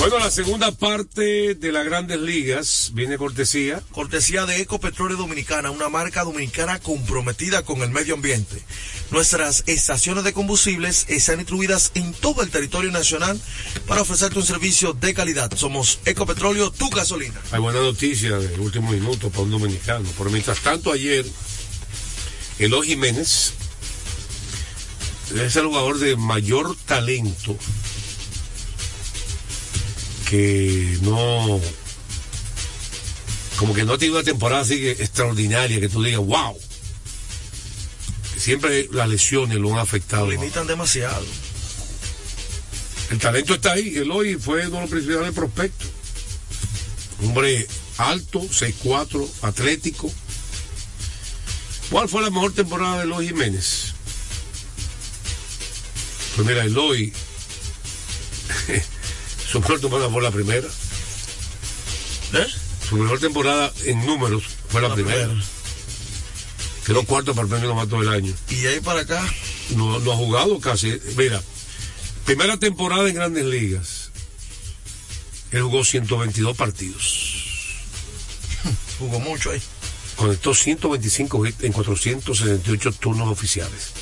[0.00, 3.82] Bueno, la segunda parte de las grandes ligas viene cortesía.
[3.92, 8.62] Cortesía de Ecopetróleo Dominicana, una marca dominicana comprometida con el medio ambiente.
[9.10, 13.38] Nuestras estaciones de combustibles están distribuidas en todo el territorio nacional
[13.86, 15.54] para ofrecerte un servicio de calidad.
[15.54, 17.38] Somos Ecopetróleo, tu gasolina.
[17.52, 20.08] Hay buena noticia de último minuto para un dominicano.
[20.16, 21.26] Pero mientras tanto, ayer
[22.58, 23.52] Eloy Jiménez
[25.34, 27.54] es el jugador de mayor talento
[30.30, 31.60] que no
[33.56, 36.56] como que no ha tenido una temporada así extraordinaria que tú digas wow
[38.36, 41.26] siempre las lesiones lo han afectado lo limitan demasiado.
[43.10, 45.88] El talento está ahí Eloy fue uno de los principales prospectos.
[47.22, 47.66] Hombre
[47.98, 50.10] alto 6'4 atlético.
[51.90, 53.94] ¿Cuál fue la mejor temporada de Eloy Jiménez?
[56.36, 57.12] Pues mira, Eloy,
[59.50, 60.68] su mejor temporada fue la primera.
[62.32, 62.46] ¿Eh?
[62.88, 65.28] Su mejor temporada en números fue la, primera.
[66.86, 68.34] Quedó cuarto para el premio Novato del año.
[68.48, 69.22] ¿Y ahí para acá?
[69.76, 70.98] No, no ha jugado casi.
[71.16, 71.42] Mira,
[72.24, 74.10] primera temporada en Grandes Ligas.
[75.52, 77.26] Él jugó 122 partidos.
[78.98, 79.60] Jugó mucho ahí
[80.20, 83.92] conectó 125 hits en 478 turnos oficiales.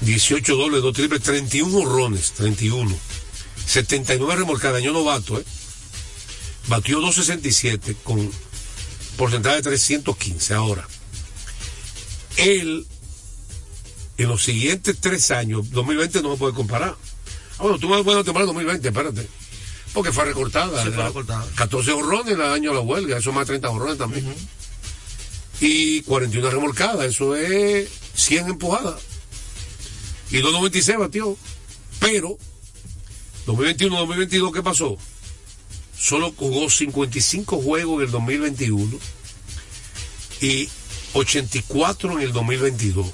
[0.00, 2.96] 18 dobles, 2 triples, 31 horrones, 31.
[3.66, 5.44] 79 remolcadas, año novato, ¿eh?
[6.68, 8.30] Batió 267 con
[9.16, 10.54] porcentaje de 315.
[10.54, 10.86] Ahora,
[12.36, 12.86] él,
[14.18, 16.96] en los siguientes tres años, 2020 no se puede comparar,
[17.58, 19.28] Ah, bueno, tuvo una buena temporada en 2020, espérate.
[19.94, 20.82] Porque fue recortada.
[20.84, 21.46] Sí, fue recortada.
[21.54, 24.26] 14 horrones el año de la huelga, eso más 30 horrones también.
[25.60, 29.00] Y 41 remolcadas, eso es 100 empujadas.
[30.30, 31.36] Y 296 batió.
[31.98, 32.36] Pero,
[33.46, 34.96] 2021-2022, ¿qué pasó?
[35.98, 38.98] Solo jugó 55 juegos en el 2021
[40.40, 40.68] y
[41.14, 43.06] 84 en el 2022.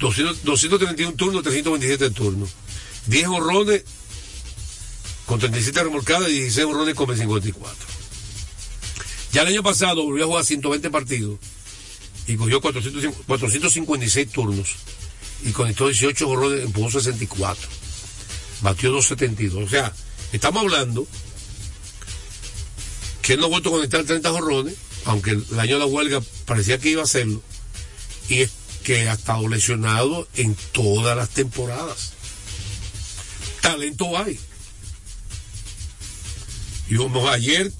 [0.00, 2.50] 200 231 turnos, 327 turnos.
[3.06, 3.84] 10 honrones
[5.26, 7.86] con 37 remolcadas y 16 honrones con 54.
[9.32, 11.38] Ya el año pasado volvió a jugar 120 partidos
[12.26, 14.76] y cogió 400 456 turnos
[15.44, 17.68] y conectó 18 honrones, empujó 64.
[18.62, 19.64] Batió 272.
[19.64, 19.92] O sea,
[20.32, 21.06] estamos hablando
[23.22, 26.20] que él no ha vuelto a conectar 30 jorrones, aunque el año de la huelga
[26.46, 27.42] parecía que iba a hacerlo,
[28.28, 28.50] y es
[28.82, 32.12] que ha estado lesionado en todas las temporadas.
[33.60, 34.38] Talento hay.
[36.88, 37.70] Y vamos ayer,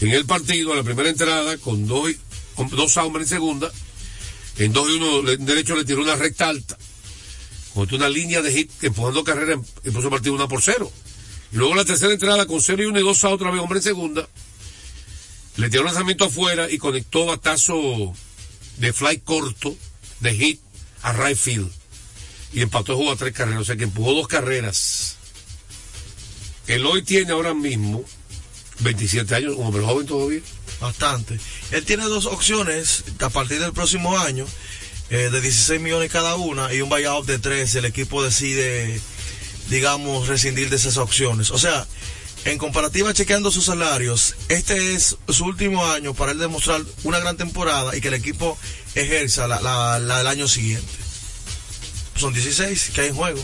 [0.00, 2.10] en el partido, a la primera entrada, con dos,
[2.54, 3.70] con dos hombres en segunda,
[4.56, 6.78] en dos y uno derecho le tiró una recta alta,
[7.74, 10.90] con una línea de hit, empujando carrera, y puso el partido una por cero.
[11.52, 13.78] Y luego la tercera entrada con 0 y 1 y 2 a otra vez, hombre
[13.78, 14.28] en segunda.
[15.56, 18.12] Le tiró lanzamiento afuera y conectó batazo
[18.78, 19.76] de fly corto,
[20.20, 20.60] de hit,
[21.02, 21.70] a right field.
[22.52, 25.16] Y empató el juego a tres carreras, o sea que empujó dos carreras.
[26.66, 28.04] Él hoy tiene ahora mismo
[28.80, 30.40] 27 años, un hombre joven todavía.
[30.80, 31.38] Bastante.
[31.70, 34.46] Él tiene dos opciones a partir del próximo año,
[35.10, 37.78] eh, de 16 millones cada una y un buyout de 13.
[37.80, 39.00] El equipo decide,
[39.68, 41.50] digamos, rescindir de esas opciones.
[41.50, 41.86] O sea,
[42.44, 47.36] en comparativa chequeando sus salarios, este es su último año para él demostrar una gran
[47.36, 48.58] temporada y que el equipo
[48.94, 50.86] ejerza la, la- la del año siguiente.
[52.16, 53.42] Son 16 que hay en juego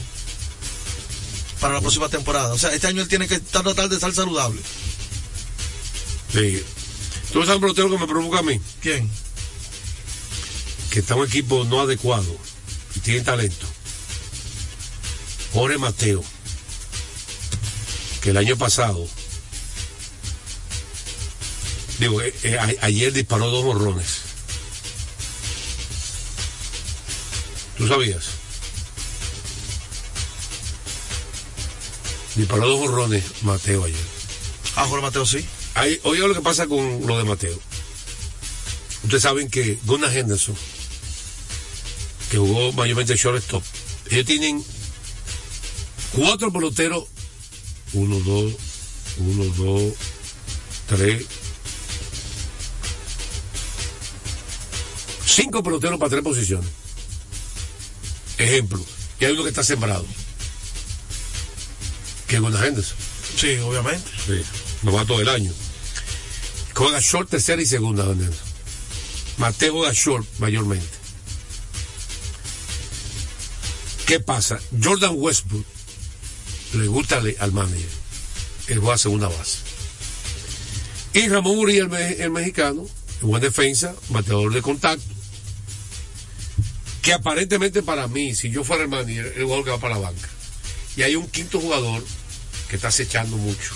[1.60, 2.52] para la próxima temporada.
[2.54, 4.60] O sea, este año él tiene que estar, tratar de estar saludable.
[6.32, 6.62] Sí.
[7.32, 8.60] ¿Tú sabes pelotero que me provoca a mí?
[8.80, 9.10] ¿Quién?
[10.90, 12.36] Que está en un equipo no adecuado
[12.94, 13.66] y tiene talento.
[15.52, 16.24] Jorge Mateo.
[18.20, 19.08] Que el año pasado,
[21.98, 24.20] digo, eh, eh, ayer disparó dos borrones.
[27.78, 28.40] ¿Tú sabías?
[32.36, 33.96] Disparó dos borrones Mateo ayer.
[34.76, 35.44] Ah, Jorge Mateo sí.
[35.74, 37.58] Ahí, oiga lo que pasa con lo de Mateo.
[39.02, 40.54] Ustedes saben que Gunnar Henderson,
[42.30, 43.62] que jugó mayormente shortstop,
[44.08, 44.64] ellos tienen
[46.12, 47.04] cuatro peloteros,
[47.92, 48.54] uno, dos,
[49.18, 49.94] uno, dos,
[50.86, 51.26] tres,
[55.26, 56.70] cinco peloteros para tres posiciones.
[58.38, 58.82] Ejemplo,
[59.18, 60.06] y hay uno que está sembrado,
[62.28, 62.96] que es Gunnar Henderson.
[63.36, 64.08] Sí, obviamente.
[64.24, 64.42] Sí,
[64.82, 65.52] novato del año.
[66.74, 68.06] Juega short, tercera y segunda.
[69.36, 70.99] Mateo juega short mayormente.
[74.10, 74.58] ¿Qué pasa?
[74.82, 75.64] Jordan Westbrook
[76.72, 77.88] le gusta al manager.
[78.66, 79.58] Él juega segunda base.
[81.14, 82.88] Y Ramón Uriel, el, me- el mexicano,
[83.22, 85.04] en buena defensa, bateador de contacto.
[87.02, 90.00] Que aparentemente para mí, si yo fuera el manager, el jugador que va para la
[90.00, 90.28] banca.
[90.96, 92.04] Y hay un quinto jugador
[92.68, 93.74] que está acechando mucho.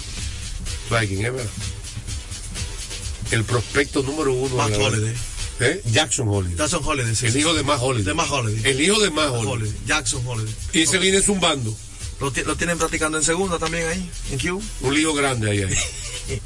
[0.89, 1.51] ¿Sabes quién es, verdad?
[3.31, 4.57] El prospecto número uno.
[5.61, 5.81] ¿Eh?
[5.93, 6.57] Jackson Holiday.
[6.57, 8.05] Jackson Holiday, sí, El hijo de Matt Holiday.
[8.05, 8.71] De Matt Holiday.
[8.73, 9.73] El hijo de Matt Holiday.
[9.87, 10.53] Jackson Holiday.
[10.73, 11.73] Y ese viene zumbando.
[12.21, 14.63] Lo, lo tienen practicando en segunda también ahí, en Q.
[14.81, 15.63] Un lío grande ahí.
[15.63, 15.73] ahí.
[16.29, 16.41] ¿Eh?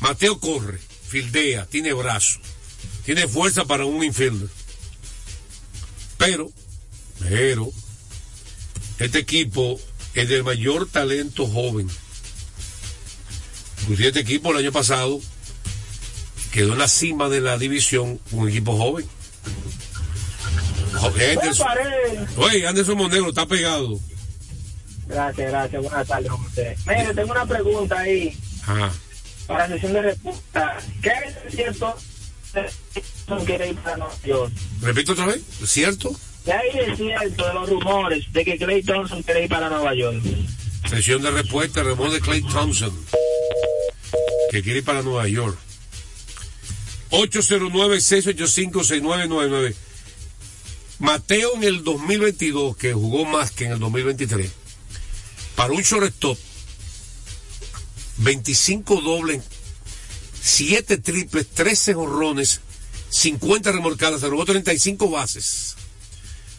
[0.00, 2.40] Mateo corre, fildea, tiene brazo,
[3.04, 4.48] tiene fuerza para un infielder.
[6.18, 6.50] Pero,
[7.20, 7.70] pero,
[8.98, 9.78] este equipo
[10.14, 11.88] es del mayor talento joven.
[13.82, 15.20] Inclusive este equipo el año pasado
[16.52, 19.06] quedó en la cima de la división un equipo joven.
[21.10, 21.66] Jo- Anderson,
[22.36, 23.98] oye, Anderson Monegro está pegado.
[25.08, 25.82] Gracias, gracias.
[25.82, 26.76] Buenas tardes, José.
[26.86, 28.92] Mire, tengo una pregunta ahí Ajá.
[29.46, 30.76] para la sesión de respuesta.
[31.02, 31.96] ¿Qué es cierto
[32.52, 32.66] que
[33.44, 34.52] quiere ir para Nueva York?
[34.80, 36.14] Repito otra vez, ¿cierto?
[36.44, 39.94] ¿Qué hay de cierto de los rumores de que Clay Thompson quiere ir para Nueva
[39.94, 40.20] York?
[40.88, 42.92] Sesión de respuesta, remor de Clay Thompson,
[44.50, 45.56] que quiere ir para Nueva York.
[47.10, 49.74] 809-685-6999.
[51.02, 54.48] Mateo en el 2022, que jugó más que en el 2023,
[55.56, 56.38] para un shortstop,
[58.18, 59.42] 25 dobles,
[60.40, 62.60] 7 triples, 13 jorrones,
[63.10, 65.74] 50 remolcadas, se robó 35 bases.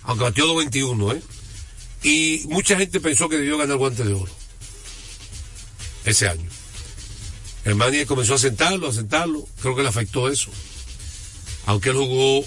[0.01, 1.21] Aunque batió 2.21, ¿eh?
[2.03, 4.31] Y mucha gente pensó que debió ganar guante de oro.
[6.03, 6.49] Ese año.
[7.63, 7.77] El
[8.07, 9.47] comenzó a sentarlo, a sentarlo.
[9.61, 10.51] Creo que le afectó eso.
[11.65, 12.45] Aunque él jugó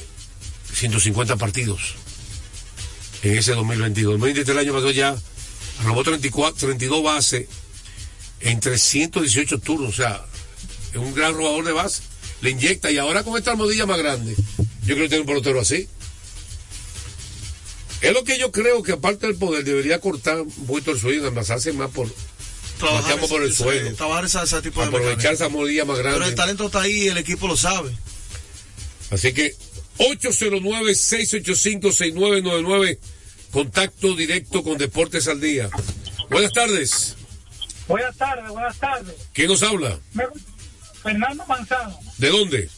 [0.73, 1.95] 150 partidos
[3.23, 4.15] en ese 2022.
[4.15, 5.17] El 2023 el año pasado ya
[5.85, 7.47] robó 34, 32 bases
[8.41, 9.91] en 318 turnos.
[9.91, 10.25] O sea,
[10.93, 12.03] es un gran robador de base.
[12.43, 14.35] Le inyecta y ahora con esta almohadilla más grande,
[14.85, 15.89] yo creo que tiene un pelotero así.
[18.03, 21.25] Es lo que yo creo que aparte del poder debería cortar un poquito el suelo
[21.25, 22.09] y envasarse más por,
[22.79, 23.95] Trabajar por el suelo.
[23.95, 26.19] Trabajar ese, ese tipo de aprovechar esa mordilla más grande.
[26.19, 27.91] Pero el talento está ahí y el equipo lo sabe.
[29.11, 29.57] Así que
[29.99, 32.99] 809-685-6999,
[33.51, 35.69] contacto directo con Deportes al Día.
[36.31, 37.17] Buenas tardes.
[37.89, 39.15] Buenas tardes, buenas tardes.
[39.33, 39.99] ¿Quién nos habla?
[41.03, 42.69] Fernando Manzano, ¿De dónde?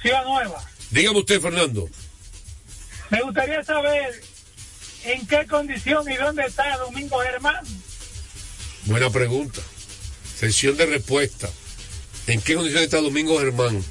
[0.00, 0.64] Ciudad Nueva.
[0.90, 1.90] Dígame usted, Fernando.
[3.10, 4.22] Me gustaría saber
[5.04, 7.64] en qué condición y dónde está Domingo Germán.
[8.84, 9.60] Buena pregunta.
[10.38, 11.50] Sesión de respuesta.
[12.28, 13.84] ¿En qué condición está Domingo Germán?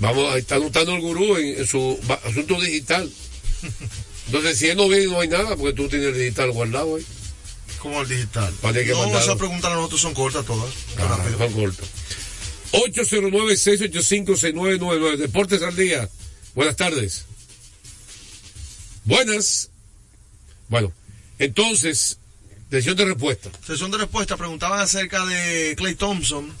[0.00, 3.10] Vamos, está anotando el gurú en, en su asunto digital.
[4.26, 7.06] Entonces, si él no viene, no hay nada, porque tú tienes el digital guardado ahí.
[7.78, 8.52] Como el digital.
[8.62, 9.18] No, mandarlo.
[9.18, 10.72] esas preguntas a nosotros son cortas todas.
[10.98, 11.86] Ah, son cortas.
[12.72, 15.16] 809-685-6999.
[15.16, 16.08] Deportes al día.
[16.54, 17.24] Buenas tardes.
[19.04, 19.70] Buenas.
[20.68, 20.92] Bueno,
[21.38, 22.18] entonces,
[22.70, 23.50] sesión de respuesta.
[23.66, 26.52] Sesión de respuesta preguntaban acerca de Clay Thompson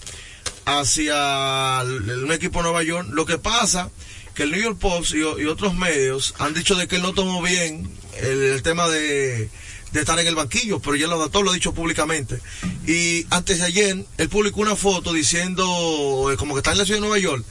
[0.78, 3.08] hacia el- un equipo de Nueva York.
[3.12, 3.90] Lo que pasa
[4.34, 7.12] que el New York Post y, y otros medios han dicho de que él no
[7.12, 7.90] tomó bien
[8.22, 9.48] el, el tema de,
[9.92, 12.38] de estar en el banquillo, pero ya lo adaptó, lo ha dicho públicamente.
[12.86, 16.84] Y antes de ayer, él publicó una foto diciendo, eh, como que está en la
[16.84, 17.44] ciudad de Nueva York.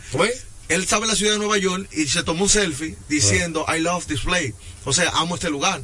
[0.70, 3.80] Él estaba en la ciudad de Nueva York y se tomó un selfie diciendo, I
[3.80, 4.54] love this place.
[4.86, 5.82] O sea, amo este lugar.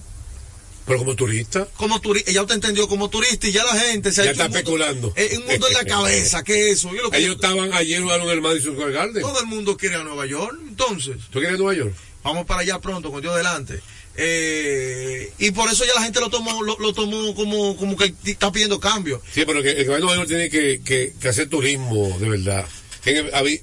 [0.85, 1.67] Pero como turista.
[1.77, 4.43] Como turista, ya usted entendió como turista y ya la gente se ha Ya hecho
[4.43, 5.13] está un mundo- especulando.
[5.15, 6.93] eh, un mundo en la cabeza, ¿qué es eso?
[6.93, 9.21] Yo lo que- Ellos estaban ayer jugaron el Madison Square Garden.
[9.23, 11.17] Todo el mundo quiere a Nueva York, entonces.
[11.31, 11.93] ¿Tú quieres Nueva York?
[12.23, 13.79] Vamos para allá pronto, con Dios delante.
[14.17, 18.13] Eh, y por eso ya la gente lo tomó, lo, lo tomó como, como que
[18.25, 19.21] está pidiendo cambio.
[19.33, 22.15] Sí, pero que el que va a Nueva York tiene que, que, que hacer turismo,
[22.19, 22.65] de verdad.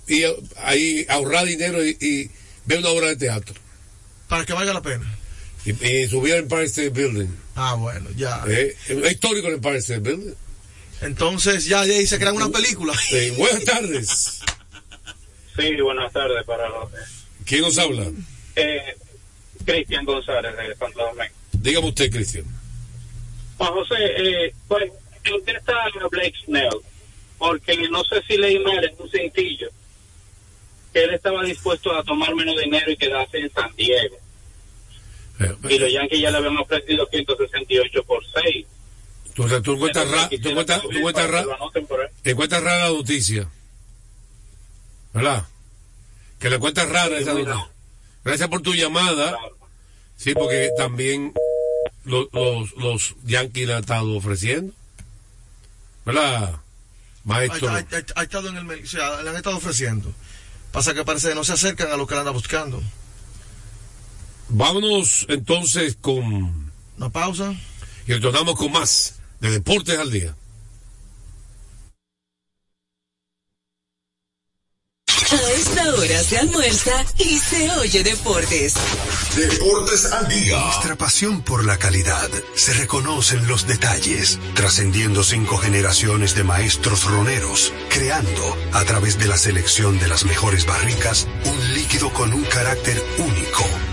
[0.09, 0.23] Y
[0.57, 2.31] ahí ahorrar dinero y, y
[2.67, 3.55] ver una obra de teatro.
[4.29, 5.19] Para que valga la pena.
[5.65, 7.29] Y, y subir al Empire State Building.
[7.55, 8.43] Ah, bueno, ya.
[8.49, 10.35] Eh, es histórico el Empire State Building.
[11.03, 12.95] Entonces ya de ahí se crean una película.
[12.95, 14.41] Sí, buenas tardes.
[15.57, 16.91] Sí, buenas tardes para los.
[17.45, 18.11] ¿Quién nos habla?
[18.57, 18.97] Eh,
[19.65, 21.35] Cristian González de Santo Domingo.
[21.53, 22.45] Dígame usted, Cristian.
[23.59, 24.91] Juan José, eh, pues,
[25.47, 26.81] está a Blake Snell,
[27.39, 29.69] porque no sé si leí mal en un cintillo
[30.93, 34.17] que él estaba dispuesto a tomar menos dinero y quedarse en San Diego.
[35.69, 38.67] Y los Yankees ya le habían ofrecido 168 por 6.
[39.35, 41.45] Tú, tú encuentras ra- tú encuentras- tú encuentras ra-
[42.25, 43.49] encuentras rara la noticia.
[45.15, 45.47] ¿Verdad?
[46.39, 47.71] Que le encuentras rara esa noticia.
[48.25, 49.37] Gracias por tu llamada.
[50.17, 51.33] Sí, porque también
[52.05, 54.73] lo- los, los Yankees le han estado ofreciendo.
[56.05, 56.55] ¿Verdad?
[56.55, 56.63] Ha,
[57.25, 57.69] Maestro.
[57.69, 60.13] ha- ha- ha estado en el, o sea, le han estado ofreciendo.
[60.73, 62.83] Pasa que parece que no se acercan a lo que le anda buscando.
[64.55, 66.71] Vámonos entonces con.
[66.99, 67.55] Una pausa.
[68.07, 70.37] Y retornamos con más de Deportes al Día.
[75.33, 78.75] A esta hora se almuerza y se oye deportes.
[79.35, 80.61] Deportes al día.
[80.61, 87.05] Nuestra pasión por la calidad se reconoce en los detalles, trascendiendo cinco generaciones de maestros
[87.05, 92.45] roneros, creando, a través de la selección de las mejores barricas, un líquido con un
[92.45, 93.65] carácter único,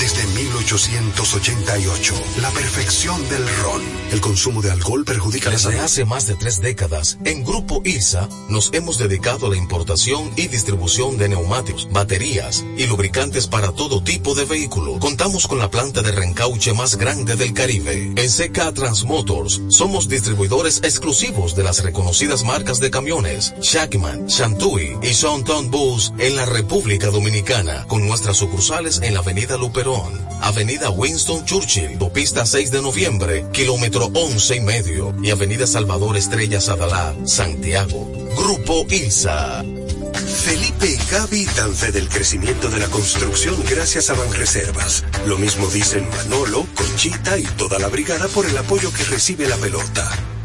[0.00, 3.82] desde 1888, la perfección del ron.
[4.12, 5.84] El consumo de alcohol perjudica la Desde salud.
[5.84, 10.46] hace más de tres décadas, en Grupo ILSA nos hemos dedicado a la importación y
[10.48, 14.98] distribución de neumáticos, baterías y lubricantes para todo tipo de vehículo.
[14.98, 18.12] Contamos con la planta de reencauche más grande del Caribe.
[18.16, 25.12] En CK Transmotors somos distribuidores exclusivos de las reconocidas marcas de camiones Shackman, Shantui y
[25.12, 29.87] Sonton Bus en la República Dominicana, con nuestras sucursales en la Avenida Luperón,
[30.40, 36.60] Avenida Winston Churchill, Pista 6 de noviembre, kilómetro 11 y medio, y Avenida Salvador Estrella
[36.60, 38.10] Sadalá, Santiago.
[38.36, 39.62] Grupo ILSA.
[40.44, 45.04] Felipe y Gaby dan fe del crecimiento de la construcción gracias a Banreservas.
[45.26, 49.56] Lo mismo dicen Manolo, Conchita y toda la brigada por el apoyo que recibe la
[49.56, 50.37] pelota.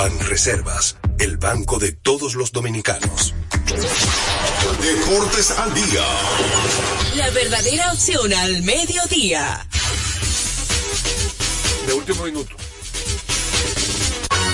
[0.00, 3.34] Banreservas, el banco de todos los dominicanos.
[4.80, 6.02] Deportes al día.
[7.16, 9.68] La verdadera opción al mediodía.
[11.86, 12.56] De último minuto.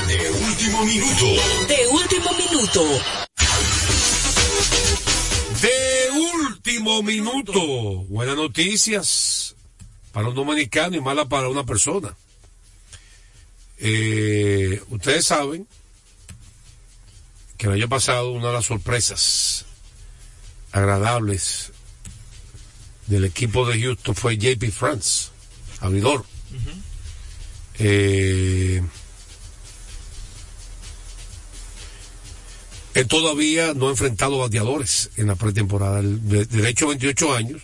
[0.09, 1.26] De último minuto.
[1.68, 2.82] De último minuto.
[5.62, 6.11] De
[6.42, 7.61] último minuto.
[8.09, 9.55] Buenas noticias
[10.11, 12.16] para un dominicano y mala para una persona.
[13.79, 15.66] Eh, ustedes saben
[17.57, 19.64] que el año pasado una de las sorpresas
[20.72, 21.72] agradables
[23.07, 25.29] del equipo de Houston fue JP France,
[25.81, 26.24] abridor.
[27.79, 28.83] Eh,
[32.95, 36.01] él todavía no ha enfrentado bateadores en la pretemporada.
[36.03, 37.62] De, de hecho, 28 años.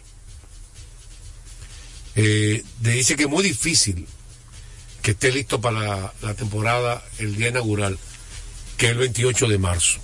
[2.15, 4.07] Eh, le dice que es muy difícil
[5.03, 7.99] que esté listo para la, la temporada el día inaugural,
[8.77, 9.99] que es el 28 de marzo.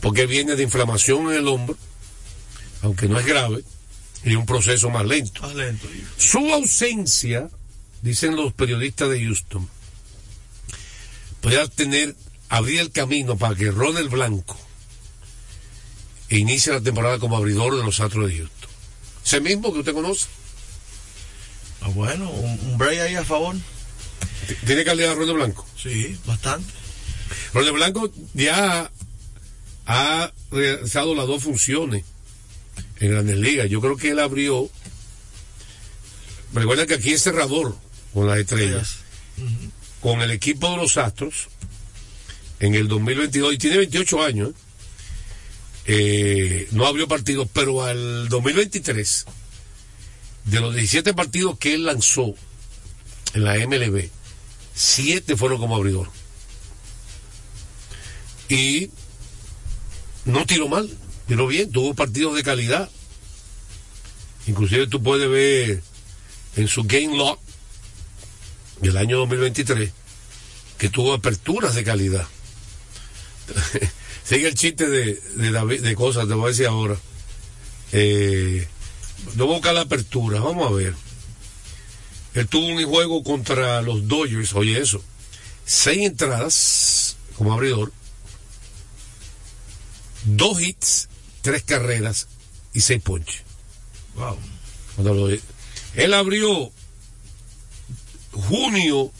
[0.00, 1.76] Porque viene de inflamación en el hombro,
[2.82, 3.62] aunque no es grave,
[4.24, 5.42] y un proceso más lento.
[5.42, 5.86] Más lento.
[6.16, 7.48] Su ausencia,
[8.02, 9.68] dicen los periodistas de Houston,
[11.40, 12.16] puede tener,
[12.48, 14.58] abrir el camino para que Ronald Blanco
[16.30, 18.70] inicie la temporada como abridor de los Astros de Houston.
[19.24, 20.26] Ese mismo que usted conoce.
[21.82, 23.56] Ah, bueno, un, un break ahí a favor.
[24.66, 25.66] ¿Tiene calidad Ronald Blanco?
[25.76, 26.72] Sí, bastante.
[27.52, 28.90] Ronald Blanco ya
[29.86, 32.04] ha realizado las dos funciones
[33.00, 33.68] en Grandes Ligas.
[33.68, 34.68] Yo creo que él abrió.
[36.52, 37.76] Recuerda que aquí es cerrador
[38.12, 38.98] con las estrellas.
[40.00, 41.48] Con el equipo de los Astros
[42.60, 44.50] en el 2022 y tiene 28 años.
[44.50, 44.54] ¿eh?
[45.86, 49.26] Eh, no abrió partidos, pero al 2023,
[50.46, 52.34] de los 17 partidos que él lanzó
[53.34, 54.08] en la MLB,
[54.74, 56.08] 7 fueron como abridor.
[58.48, 58.90] Y
[60.24, 60.90] no tiró mal,
[61.26, 62.90] tiró bien, tuvo partidos de calidad.
[64.46, 65.82] Inclusive tú puedes ver
[66.56, 67.38] en su game log
[68.80, 69.90] del año 2023
[70.78, 72.26] que tuvo aperturas de calidad.
[74.24, 76.96] Sigue el chiste de, de, de cosas, te voy a decir ahora.
[77.92, 78.66] Eh,
[79.36, 80.94] no busca la apertura, vamos a ver.
[82.34, 85.02] Él tuvo un juego contra los Dodgers, oye eso.
[85.64, 87.92] Seis entradas como abridor,
[90.24, 91.08] dos hits,
[91.42, 92.26] tres carreras
[92.72, 93.42] y seis ponches.
[94.16, 94.36] Wow.
[94.94, 95.28] Cuando lo-
[95.94, 96.72] él abrió
[98.32, 99.12] junio,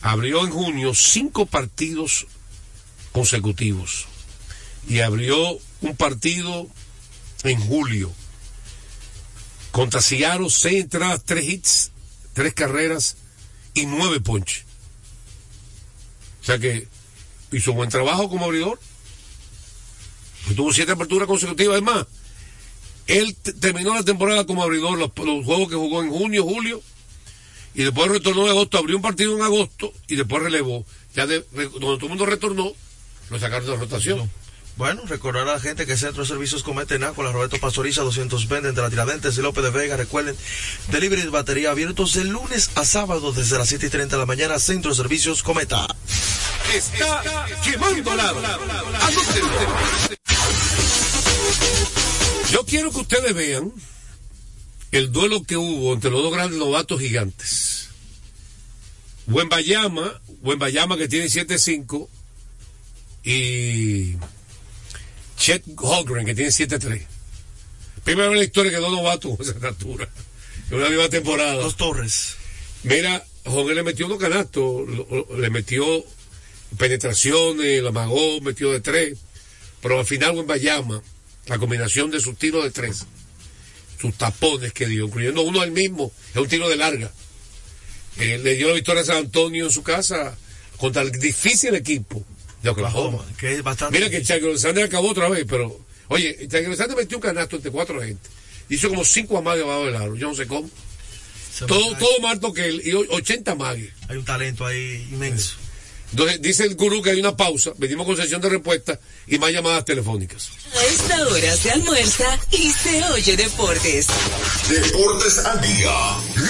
[0.00, 2.26] abrió en junio cinco partidos
[3.12, 4.06] consecutivos
[4.88, 6.66] y abrió un partido
[7.44, 8.10] en julio
[9.72, 11.90] contra Seattle, seis entradas, tres hits,
[12.34, 13.16] tres carreras
[13.74, 14.64] y nueve ponches.
[16.42, 16.86] O sea que
[17.50, 18.78] hizo buen trabajo como abridor.
[20.54, 21.76] Tuvo siete aperturas consecutivas.
[21.76, 22.06] Es más,
[23.06, 26.82] él terminó la temporada como abridor, los, juegos que jugó en junio, julio,
[27.74, 30.84] y después retornó en agosto, abrió un partido en agosto y después relevó.
[31.14, 32.72] Ya de, cuando todo el mundo retornó,
[33.30, 34.30] lo sacaron de rotación.
[34.76, 38.70] Bueno, recordar a la gente que Centro de Servicios Comete con la Roberto Pastoriza 220
[38.70, 39.96] entre la Tiradentes y López de Vega.
[39.96, 40.34] Recuerden,
[40.90, 44.26] delivery de batería abiertos de lunes a sábado desde las 7 y 30 de la
[44.26, 44.58] mañana.
[44.58, 45.86] Centro de Servicios Cometa.
[46.74, 47.22] Está
[47.62, 48.40] quemando lado.
[52.50, 53.72] Yo quiero que ustedes vean
[54.90, 57.88] el duelo que hubo entre los dos grandes novatos gigantes.
[59.26, 62.08] Buen Bayama, Buen Bayama que tiene 7-5
[63.24, 64.16] y
[65.42, 67.04] Chet Holgren que tiene 7-3.
[68.04, 70.08] Primera vez en la historia que dos novatos con esa altura.
[70.70, 71.54] En una misma temporada.
[71.54, 72.36] Dos torres.
[72.84, 74.86] Mira, Holgren le metió unos canastos,
[75.36, 75.84] le metió
[76.78, 79.18] penetraciones, la magó, metió de tres,
[79.80, 81.02] pero al final en Bayama,
[81.46, 83.04] la combinación de sus tiros de tres,
[84.00, 87.10] sus tapones que dio, incluyendo uno al mismo, es un tiro de larga.
[88.18, 90.38] Eh, le dio la victoria a San Antonio en su casa
[90.76, 92.24] contra el difícil equipo
[92.62, 93.24] de Oklahoma.
[93.38, 97.22] Que es bastante Mira que Alexander acabó otra vez, pero oye, Chagro Alexander metió un
[97.22, 98.28] canasto entre cuatro gente.
[98.68, 100.68] Hizo como cinco amagues abajo del aro, yo no sé cómo.
[101.66, 103.92] Todo, todo más alto que él, y o- 80 amagues.
[104.08, 105.56] Hay un talento ahí inmenso.
[106.10, 109.52] Entonces dice el gurú que hay una pausa, venimos con sesión de respuesta y más
[109.52, 110.50] llamadas telefónicas.
[110.74, 114.06] A esta hora se almuerza y se oye deportes.
[114.68, 115.90] Deportes al día.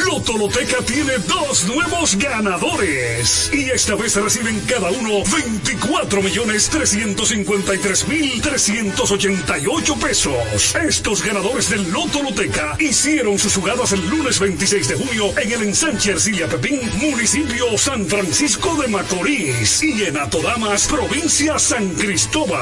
[0.07, 3.51] Loto Loteca tiene dos nuevos ganadores.
[3.53, 10.75] Y esta vez reciben cada uno 24 millones 353 mil 388 pesos.
[10.77, 15.63] Estos ganadores del Loto Loteca hicieron sus jugadas el lunes 26 de junio en el
[15.63, 19.83] ensanche Ercilia Pepín, municipio San Francisco de Macorís.
[19.83, 22.62] Y en Atodamas, provincia San Cristóbal.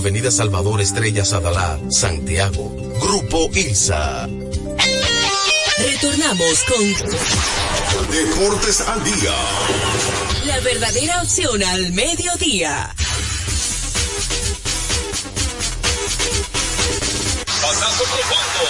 [0.01, 2.75] Avenida Salvador Estrellas Adalá, Santiago.
[2.99, 4.27] Grupo ILSA.
[5.77, 6.83] Retornamos con
[8.09, 9.33] Deportes al día.
[10.45, 12.95] la verdadera opción al mediodía.
[17.61, 18.63] Pasazo profundo.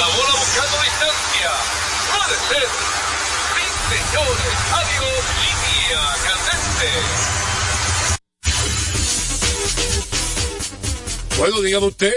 [0.00, 1.50] La bola buscando distancia.
[2.12, 2.68] Puede ser.
[3.54, 4.56] Sí, señores.
[4.80, 5.24] Adiós.
[5.40, 7.33] Línea candente.
[11.38, 12.12] Bueno, dígame usted.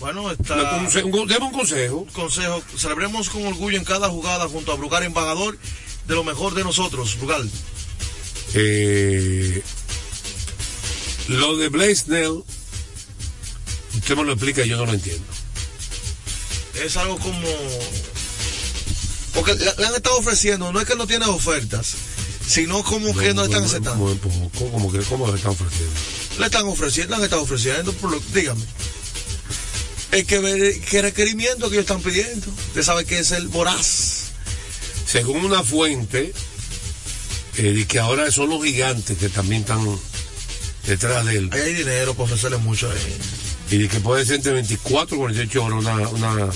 [0.00, 0.54] Bueno, está.
[0.78, 2.06] Conse- un- Deme un consejo.
[2.12, 5.58] Consejo, celebremos con orgullo en cada jugada junto a Brugal Embajador
[6.06, 7.48] de lo mejor de nosotros, Brugal.
[8.54, 9.62] Eh,
[11.28, 12.42] lo de Blaze Snell,
[13.96, 15.24] usted me lo explica y yo no lo entiendo.
[16.82, 17.48] Es algo como...
[19.34, 21.94] Porque le, han estado ofreciendo, no es que no tiene ofertas,
[22.46, 23.98] sino como que no están aceptando.
[24.04, 25.94] Como, como, como, como que, ¿Cómo le están ofreciendo?
[26.38, 28.62] Le están ofreciendo, han estado ofreciendo, por lo, dígame.
[30.12, 32.46] Es que ver qué requerimiento que ellos están pidiendo.
[32.68, 34.30] Usted sabe que es el voraz.
[35.06, 36.32] Según una fuente,
[37.56, 39.84] eh, que ahora son los gigantes que también están
[40.86, 41.50] detrás de él.
[41.52, 43.18] Ahí hay dinero para ofrecerle mucho ahí.
[43.70, 46.52] Y de que puede ser entre 24 y 48 horas una, una...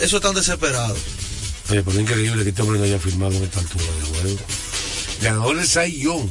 [0.00, 0.96] Eso es tan desesperado.
[1.70, 4.38] Oye, pero es increíble que este hombre no haya firmado en esta altura de juego.
[5.22, 6.28] Ganador Cy Young.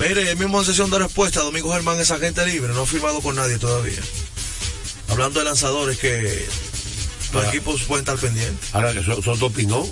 [0.00, 3.36] Mire, mismo en sesión de respuesta, Domingo Germán es agente libre, no ha firmado con
[3.36, 4.00] nadie todavía.
[5.08, 6.44] Hablando de lanzadores que
[7.32, 8.74] los equipos pueden estar pendientes.
[8.74, 9.86] Ahora que So- Soto opinó.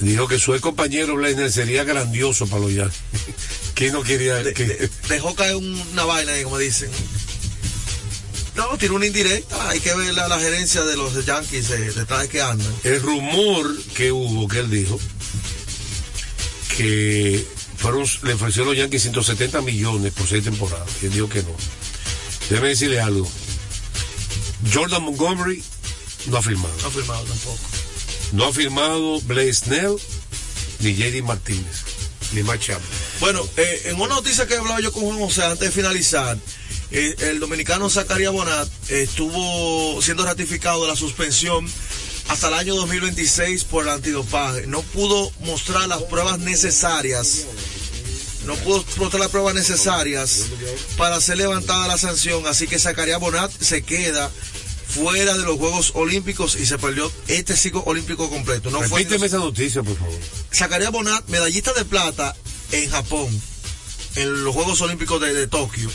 [0.00, 2.98] Dijo que su compañero Blainer sería grandioso para los Yankees.
[3.74, 4.88] ¿Quién no quería que...
[5.08, 6.90] Dejó caer una vaina ahí, como dicen.
[8.54, 9.68] No, tiene una indirecta.
[9.68, 12.72] Hay que ver la, la gerencia de los Yankees eh, detrás de que andan.
[12.84, 14.98] El rumor que hubo, que él dijo,
[16.76, 17.46] que
[17.76, 20.88] fueron, le ofrecieron los Yankees 170 millones por seis temporadas.
[21.02, 21.54] Y él dijo que no.
[22.50, 23.28] Déjeme decirle algo.
[24.72, 25.62] Jordan Montgomery
[26.26, 26.74] no ha firmado.
[26.82, 27.60] No ha firmado tampoco.
[28.32, 29.96] No ha firmado Blaze Snell
[30.80, 31.84] ni JD Martínez,
[32.32, 32.82] ni Chapman.
[33.20, 36.36] Bueno, eh, en una noticia que he hablado yo con Juan José antes de finalizar,
[36.90, 41.66] eh, el dominicano Zacarías Bonat eh, estuvo siendo ratificado de la suspensión
[42.28, 44.66] hasta el año 2026 por el antidopaje.
[44.66, 47.46] No pudo mostrar las pruebas necesarias.
[48.46, 50.44] No pudo mostrar las pruebas necesarias
[50.96, 52.46] para ser levantada la sanción.
[52.46, 54.30] Así que Zacarías Bonat se queda
[54.88, 58.70] fuera de los Juegos Olímpicos y se perdió este ciclo olímpico completo.
[58.70, 60.14] No fue Repíteme esa noticia, por favor.
[60.54, 62.34] Zacarías Bonat, medallista de plata
[62.72, 63.28] en Japón,
[64.16, 65.90] en los Juegos Olímpicos de, de Tokio,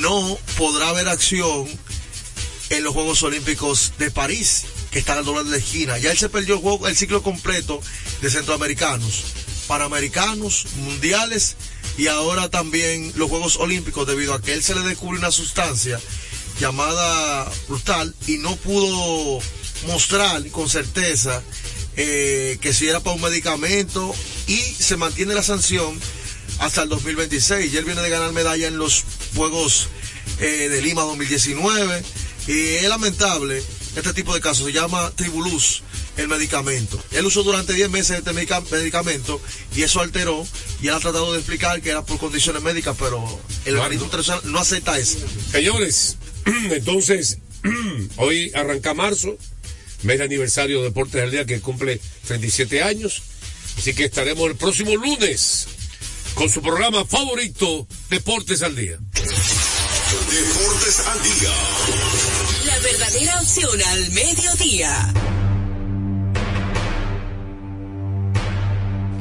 [0.00, 1.68] no podrá haber acción
[2.70, 5.98] en los Juegos Olímpicos de París, que están al doble de la esquina.
[5.98, 7.80] Ya él se perdió el, ciclo completo
[8.20, 9.24] de centroamericanos,
[9.66, 11.56] panamericanos, mundiales
[11.96, 15.98] y ahora también los Juegos Olímpicos debido a que él se le descubrió una sustancia
[16.60, 19.40] llamada brutal y no pudo
[19.86, 21.42] mostrar con certeza
[21.96, 24.14] eh, que si era para un medicamento
[24.46, 25.98] y se mantiene la sanción
[26.58, 29.88] hasta el 2026 y él viene de ganar medalla en los Juegos
[30.38, 32.02] eh, de Lima 2019
[32.46, 33.62] Y es lamentable
[33.96, 34.66] este tipo de casos.
[34.66, 35.82] Se llama Tribulus,
[36.16, 37.02] el medicamento.
[37.12, 39.40] Él usó durante 10 meses este medica- medicamento
[39.76, 40.46] y eso alteró.
[40.82, 43.22] Y él ha tratado de explicar que era por condiciones médicas, pero
[43.64, 45.18] el organismo internacional no acepta eso.
[45.50, 46.16] Señores,
[46.70, 47.38] entonces,
[48.16, 49.36] hoy arranca marzo,
[50.02, 53.22] mes de aniversario de Deportes al Día que cumple 37 años.
[53.78, 55.66] Así que estaremos el próximo lunes
[56.34, 58.98] con su programa favorito, Deportes al Día.
[60.30, 62.41] Deportes al día.
[63.02, 65.12] Verdadera opción al mediodía.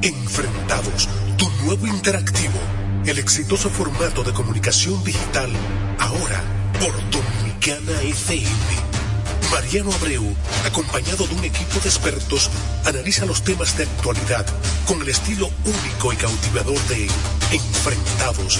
[0.04, 2.60] Enfrentados, tu nuevo interactivo,
[3.08, 5.50] el exitoso formato de comunicación digital,
[5.98, 6.44] ahora
[6.80, 8.48] por Dominicana FM.
[9.50, 12.52] Mariano Abreu, acompañado de un equipo de expertos,
[12.86, 14.46] analiza los temas de actualidad
[14.86, 17.08] con el estilo único y cautivador de
[17.52, 18.60] Enfrentados,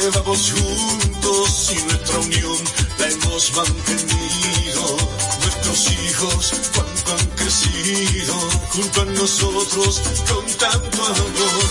[0.00, 2.58] Llevamos juntos y nuestra unión
[2.98, 4.96] la hemos mantenido.
[5.40, 8.34] Nuestros hijos cuánto han crecido
[8.70, 11.70] junto a nosotros con tanto amor.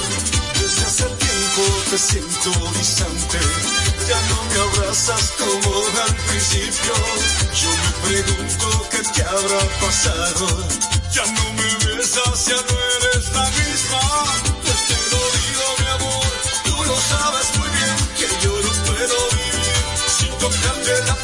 [0.60, 1.62] Desde hace tiempo
[1.92, 3.40] te siento distante,
[4.08, 6.94] ya no me abrazas como al principio.
[7.62, 10.48] Yo me pregunto qué te habrá pasado.
[11.14, 14.55] Ya no me besas, ya no eres la misma.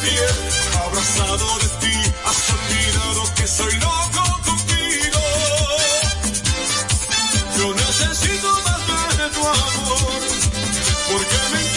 [0.04, 5.20] Abrazado de ti, has olvidado que soy loco contigo.
[7.56, 8.48] Yo necesito
[8.88, 10.20] más de tu amor,
[11.08, 11.71] porque me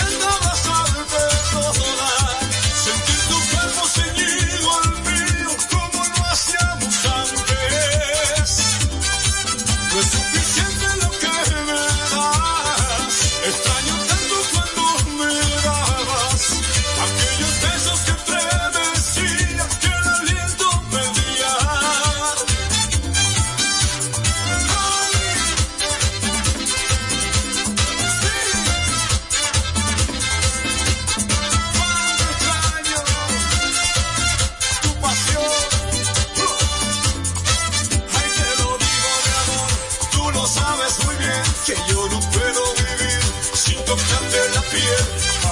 [40.47, 43.21] sabes muy bien que yo no puedo vivir
[43.53, 45.05] sin tocarte la piel.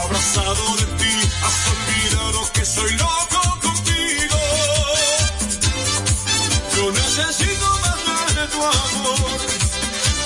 [0.03, 4.39] Abrazado de ti, has olvidado que soy loco contigo.
[6.75, 9.39] Yo necesito más de tu amor,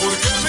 [0.02, 0.47] porque me